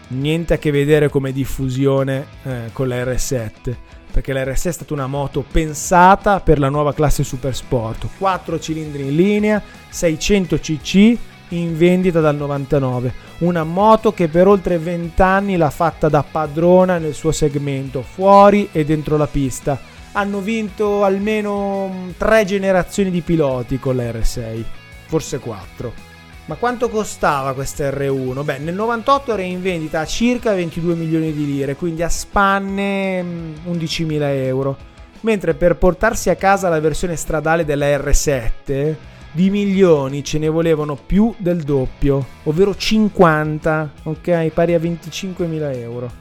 Niente 0.07 0.53
a 0.55 0.57
che 0.57 0.71
vedere 0.71 1.09
come 1.09 1.31
diffusione 1.31 2.25
eh, 2.43 2.69
con 2.73 2.87
la 2.87 3.03
R7 3.03 3.75
perché 4.13 4.31
la 4.31 4.43
RS 4.43 4.67
è 4.67 4.71
stata 4.71 4.93
una 4.93 5.07
moto 5.07 5.41
pensata 5.41 6.39
per 6.39 6.59
la 6.59 6.69
nuova 6.69 6.93
classe 6.93 7.23
Super 7.23 7.55
Sport, 7.55 8.07
4 8.19 8.59
cilindri 8.59 9.07
in 9.07 9.15
linea, 9.15 9.59
600 9.89 10.59
cc 10.59 11.17
in 11.49 11.75
vendita 11.75 12.19
dal 12.19 12.35
99, 12.35 13.11
una 13.39 13.63
moto 13.63 14.13
che 14.13 14.27
per 14.27 14.45
oltre 14.47 14.77
20 14.77 15.19
anni 15.19 15.57
l'ha 15.57 15.71
fatta 15.71 16.09
da 16.09 16.23
padrona 16.23 16.99
nel 16.99 17.15
suo 17.15 17.31
segmento, 17.31 18.03
fuori 18.03 18.69
e 18.71 18.85
dentro 18.85 19.17
la 19.17 19.27
pista. 19.27 19.79
Hanno 20.11 20.41
vinto 20.41 21.03
almeno 21.03 22.13
3 22.15 22.45
generazioni 22.45 23.09
di 23.09 23.21
piloti 23.21 23.79
con 23.79 23.95
la 23.95 24.03
R6, 24.11 24.63
forse 25.07 25.39
4. 25.39 26.12
Ma 26.45 26.55
quanto 26.55 26.89
costava 26.89 27.53
questa 27.53 27.89
R1? 27.89 28.43
Beh, 28.43 28.57
nel 28.57 28.73
98 28.73 29.31
era 29.31 29.41
in 29.43 29.61
vendita 29.61 30.01
a 30.01 30.05
circa 30.05 30.53
22 30.53 30.93
milioni 30.95 31.31
di 31.31 31.45
lire, 31.45 31.77
quindi 31.77 32.03
a 32.03 32.09
spanne 32.09 33.21
11.000 33.65 34.05
mm, 34.05 34.21
euro. 34.21 34.77
Mentre 35.21 35.53
per 35.53 35.77
portarsi 35.77 36.29
a 36.29 36.35
casa 36.35 36.67
la 36.67 36.81
versione 36.81 37.15
stradale 37.15 37.63
della 37.63 37.85
R7 37.85 38.95
di 39.31 39.49
milioni 39.49 40.21
ce 40.21 40.37
ne 40.37 40.49
volevano 40.49 40.95
più 40.95 41.33
del 41.37 41.63
doppio, 41.63 42.25
ovvero 42.43 42.75
50, 42.75 43.91
ok? 44.03 44.47
Pari 44.49 44.73
a 44.73 44.79
25.000 44.79 45.77
euro. 45.77 46.11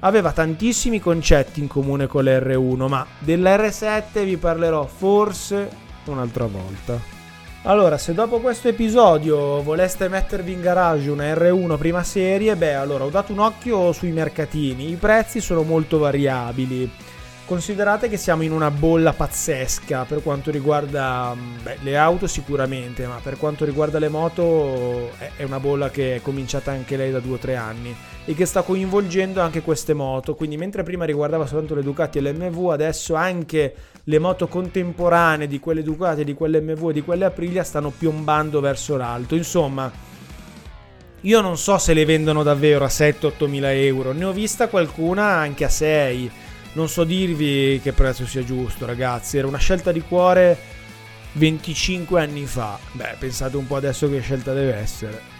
Aveva 0.00 0.30
tantissimi 0.30 1.00
concetti 1.00 1.58
in 1.58 1.66
comune 1.66 2.06
con 2.06 2.22
l'R1, 2.22 2.86
ma 2.86 3.04
della 3.18 3.56
R7 3.56 4.24
vi 4.24 4.36
parlerò 4.36 4.86
forse 4.86 5.68
un'altra 6.04 6.46
volta. 6.46 7.13
Allora, 7.66 7.96
se 7.96 8.12
dopo 8.12 8.40
questo 8.40 8.68
episodio 8.68 9.62
voleste 9.62 10.10
mettervi 10.10 10.52
in 10.52 10.60
garage 10.60 11.08
una 11.08 11.32
R1 11.32 11.78
prima 11.78 12.02
serie, 12.02 12.56
beh, 12.56 12.74
allora 12.74 13.04
ho 13.04 13.08
dato 13.08 13.32
un 13.32 13.38
occhio 13.38 13.90
sui 13.92 14.12
mercatini. 14.12 14.90
I 14.90 14.96
prezzi 14.96 15.40
sono 15.40 15.62
molto 15.62 15.96
variabili. 15.96 16.90
Considerate 17.46 18.08
che 18.08 18.16
siamo 18.16 18.42
in 18.42 18.52
una 18.52 18.70
bolla 18.70 19.12
pazzesca 19.12 20.06
per 20.06 20.22
quanto 20.22 20.50
riguarda 20.50 21.34
mm, 21.34 21.62
beh, 21.62 21.76
le 21.82 21.98
auto 21.98 22.26
sicuramente, 22.26 23.06
ma 23.06 23.20
per 23.22 23.36
quanto 23.36 23.66
riguarda 23.66 23.98
le 23.98 24.08
moto 24.08 25.10
è 25.18 25.42
una 25.42 25.60
bolla 25.60 25.90
che 25.90 26.16
è 26.16 26.22
cominciata 26.22 26.70
anche 26.70 26.96
lei 26.96 27.10
da 27.10 27.18
2-3 27.18 27.56
anni 27.56 27.94
e 28.24 28.34
che 28.34 28.46
sta 28.46 28.62
coinvolgendo 28.62 29.42
anche 29.42 29.60
queste 29.60 29.92
moto. 29.92 30.34
Quindi 30.34 30.56
mentre 30.56 30.84
prima 30.84 31.04
riguardava 31.04 31.44
soltanto 31.44 31.74
le 31.74 31.82
Ducati 31.82 32.16
e 32.16 32.22
le 32.22 32.32
MV, 32.32 32.70
adesso 32.70 33.14
anche 33.14 33.74
le 34.02 34.18
moto 34.18 34.48
contemporanee 34.48 35.46
di 35.46 35.60
quelle 35.60 35.82
Ducati, 35.82 36.24
di 36.24 36.32
quelle 36.32 36.62
MV 36.62 36.88
e 36.88 36.92
di 36.94 37.02
quelle 37.02 37.26
Aprilia 37.26 37.62
stanno 37.62 37.90
piombando 37.90 38.60
verso 38.60 38.96
l'alto. 38.96 39.34
Insomma, 39.34 39.92
io 41.20 41.40
non 41.42 41.58
so 41.58 41.76
se 41.76 41.92
le 41.92 42.06
vendono 42.06 42.42
davvero 42.42 42.86
a 42.86 42.88
7-8 42.88 43.46
mila 43.48 43.70
euro, 43.70 44.12
ne 44.12 44.24
ho 44.24 44.32
vista 44.32 44.68
qualcuna 44.68 45.24
anche 45.24 45.64
a 45.64 45.68
6. 45.68 46.30
Non 46.74 46.88
so 46.88 47.04
dirvi 47.04 47.80
che 47.82 47.92
prezzo 47.92 48.26
sia 48.26 48.44
giusto, 48.44 48.84
ragazzi. 48.84 49.38
Era 49.38 49.46
una 49.46 49.58
scelta 49.58 49.92
di 49.92 50.00
cuore 50.00 50.58
25 51.32 52.20
anni 52.20 52.46
fa. 52.46 52.78
Beh, 52.92 53.14
pensate 53.18 53.56
un 53.56 53.66
po' 53.66 53.76
adesso 53.76 54.08
che 54.08 54.20
scelta 54.20 54.52
deve 54.52 54.74
essere. 54.74 55.32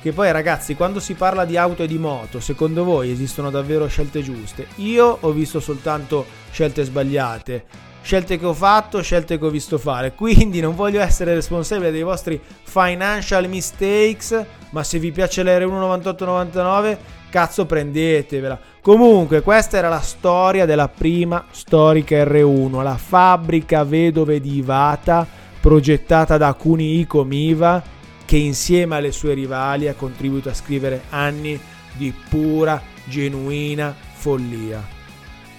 Che 0.00 0.12
poi 0.12 0.30
ragazzi, 0.30 0.74
quando 0.74 1.00
si 1.00 1.14
parla 1.14 1.44
di 1.44 1.56
auto 1.56 1.82
e 1.82 1.86
di 1.86 1.98
moto, 1.98 2.38
secondo 2.38 2.84
voi 2.84 3.10
esistono 3.10 3.50
davvero 3.50 3.88
scelte 3.88 4.22
giuste? 4.22 4.68
Io 4.76 5.18
ho 5.20 5.30
visto 5.32 5.58
soltanto 5.58 6.24
scelte 6.50 6.84
sbagliate, 6.84 7.64
scelte 8.02 8.38
che 8.38 8.46
ho 8.46 8.54
fatto, 8.54 9.02
scelte 9.02 9.38
che 9.38 9.44
ho 9.44 9.50
visto 9.50 9.76
fare. 9.76 10.12
Quindi 10.12 10.60
non 10.60 10.76
voglio 10.76 11.00
essere 11.00 11.34
responsabile 11.34 11.90
dei 11.90 12.02
vostri 12.02 12.40
financial 12.62 13.48
mistakes, 13.48 14.44
ma 14.70 14.84
se 14.84 14.98
vi 14.98 15.10
piace 15.12 15.42
l'R1 15.42 15.66
9899, 15.66 16.98
cazzo 17.30 17.66
prendetevela. 17.66 18.58
Comunque, 18.80 19.42
questa 19.42 19.76
era 19.76 19.88
la 19.88 20.00
storia 20.00 20.66
della 20.66 20.88
prima 20.88 21.44
storica 21.50 22.16
R1, 22.24 22.82
la 22.82 22.96
fabbrica 22.96 23.84
vedove 23.84 24.40
di 24.40 24.56
Ivata, 24.56 25.26
progettata 25.60 26.36
da 26.36 26.54
Kunihiko 26.54 27.24
Miva 27.24 27.96
che 28.28 28.36
insieme 28.36 28.96
alle 28.96 29.10
sue 29.10 29.32
rivali 29.32 29.88
ha 29.88 29.94
contribuito 29.94 30.50
a 30.50 30.54
scrivere 30.54 31.04
anni 31.08 31.58
di 31.94 32.12
pura, 32.28 32.78
genuina 33.04 33.96
follia. 34.12 34.86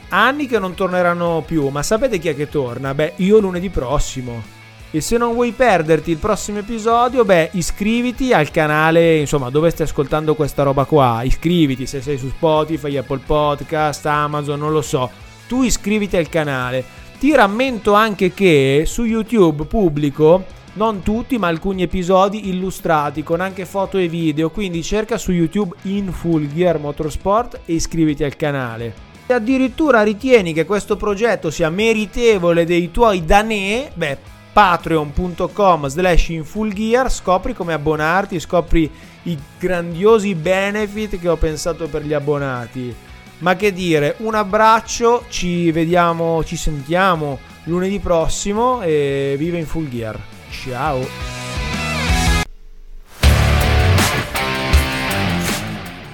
Anni 0.09 0.45
che 0.45 0.59
non 0.59 0.75
torneranno 0.75 1.43
più, 1.43 1.67
ma 1.69 1.81
sapete 1.81 2.19
chi 2.19 2.27
è 2.27 2.35
che 2.35 2.47
torna? 2.47 2.93
Beh, 2.93 3.13
io 3.17 3.39
lunedì 3.39 3.71
prossimo. 3.71 4.58
E 4.91 5.01
se 5.01 5.17
non 5.17 5.33
vuoi 5.33 5.51
perderti 5.51 6.09
il 6.09 6.17
prossimo 6.17 6.59
episodio, 6.59 7.23
beh, 7.23 7.51
iscriviti 7.53 8.33
al 8.33 8.49
canale, 8.49 9.19
insomma, 9.19 9.51
dove 9.51 9.69
stai 9.69 9.85
ascoltando 9.85 10.33
questa 10.33 10.63
roba 10.63 10.85
qua. 10.85 11.21
Iscriviti 11.21 11.85
se 11.85 12.01
sei 12.01 12.17
su 12.17 12.27
Spotify, 12.29 12.97
Apple 12.97 13.21
Podcast, 13.23 14.03
Amazon, 14.07 14.57
non 14.57 14.71
lo 14.71 14.81
so. 14.81 15.11
Tu 15.47 15.61
iscriviti 15.61 16.17
al 16.17 16.27
canale. 16.27 16.83
Ti 17.19 17.35
rammento 17.35 17.93
anche 17.93 18.33
che 18.33 18.83
su 18.87 19.03
YouTube 19.03 19.65
pubblico 19.65 20.45
non 20.73 21.03
tutti 21.03 21.37
ma 21.37 21.47
alcuni 21.47 21.83
episodi 21.83 22.49
illustrati 22.49 23.21
con 23.21 23.41
anche 23.41 23.65
foto 23.65 23.99
e 23.99 24.07
video, 24.07 24.49
quindi 24.49 24.81
cerca 24.81 25.19
su 25.19 25.31
YouTube 25.31 25.75
in 25.83 26.11
Full 26.11 26.51
Gear 26.51 26.79
Motorsport 26.79 27.59
e 27.65 27.73
iscriviti 27.73 28.23
al 28.23 28.35
canale. 28.35 28.93
Se 29.27 29.33
addirittura 29.33 30.01
ritieni 30.01 30.53
che 30.53 30.65
questo 30.65 30.95
progetto 30.95 31.51
sia 31.51 31.69
meritevole 31.69 32.65
dei 32.65 32.89
tuoi 32.89 33.23
danè, 33.23 33.91
beh, 33.93 34.17
patreon.com 34.51 35.87
slash 35.87 36.29
in 36.29 36.43
full 36.43 36.71
gear 36.73 37.11
scopri 37.11 37.53
come 37.53 37.73
abbonarti, 37.73 38.39
scopri 38.39 38.89
i 39.23 39.37
grandiosi 39.57 40.35
benefit 40.35 41.19
che 41.19 41.29
ho 41.29 41.37
pensato 41.37 41.87
per 41.87 42.03
gli 42.03 42.13
abbonati. 42.13 42.93
Ma 43.39 43.55
che 43.55 43.71
dire, 43.71 44.15
un 44.19 44.35
abbraccio, 44.35 45.25
ci 45.29 45.71
vediamo, 45.71 46.43
ci 46.43 46.57
sentiamo 46.57 47.39
lunedì 47.63 47.99
prossimo 47.99 48.81
e 48.81 49.35
viva 49.37 49.57
in 49.57 49.65
full 49.65 49.89
gear. 49.89 50.19
Ciao! 50.49 51.38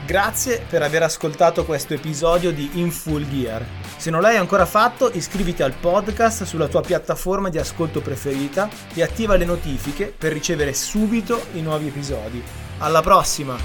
Grazie 0.06 0.63
per 0.70 0.84
aver 0.84 1.02
ascoltato 1.02 1.65
questo 1.65 1.96
episodio 1.96 2.52
di 2.52 2.70
In 2.74 2.91
Full 2.91 3.28
Gear. 3.28 3.65
Se 3.98 4.12
non 4.12 4.22
l'hai 4.22 4.38
ancora 4.38 4.68
fatto, 4.68 5.10
iscriviti 5.12 5.63
al 5.63 5.74
podcast 5.74 6.44
sulla 6.44 6.68
tua 6.68 6.82
piattaforma 6.82 7.50
di 7.50 7.58
ascolto 7.58 8.02
preferita 8.02 8.70
e 8.94 9.02
attiva 9.02 9.36
le 9.36 9.46
notifiche 9.46 10.13
per 10.15 10.32
ricevere 10.32 10.76
subito 10.76 11.48
i 11.54 11.62
nuovi 11.62 11.88
episodi. 11.88 12.44
Alla 12.78 13.02
prossima! 13.02 13.58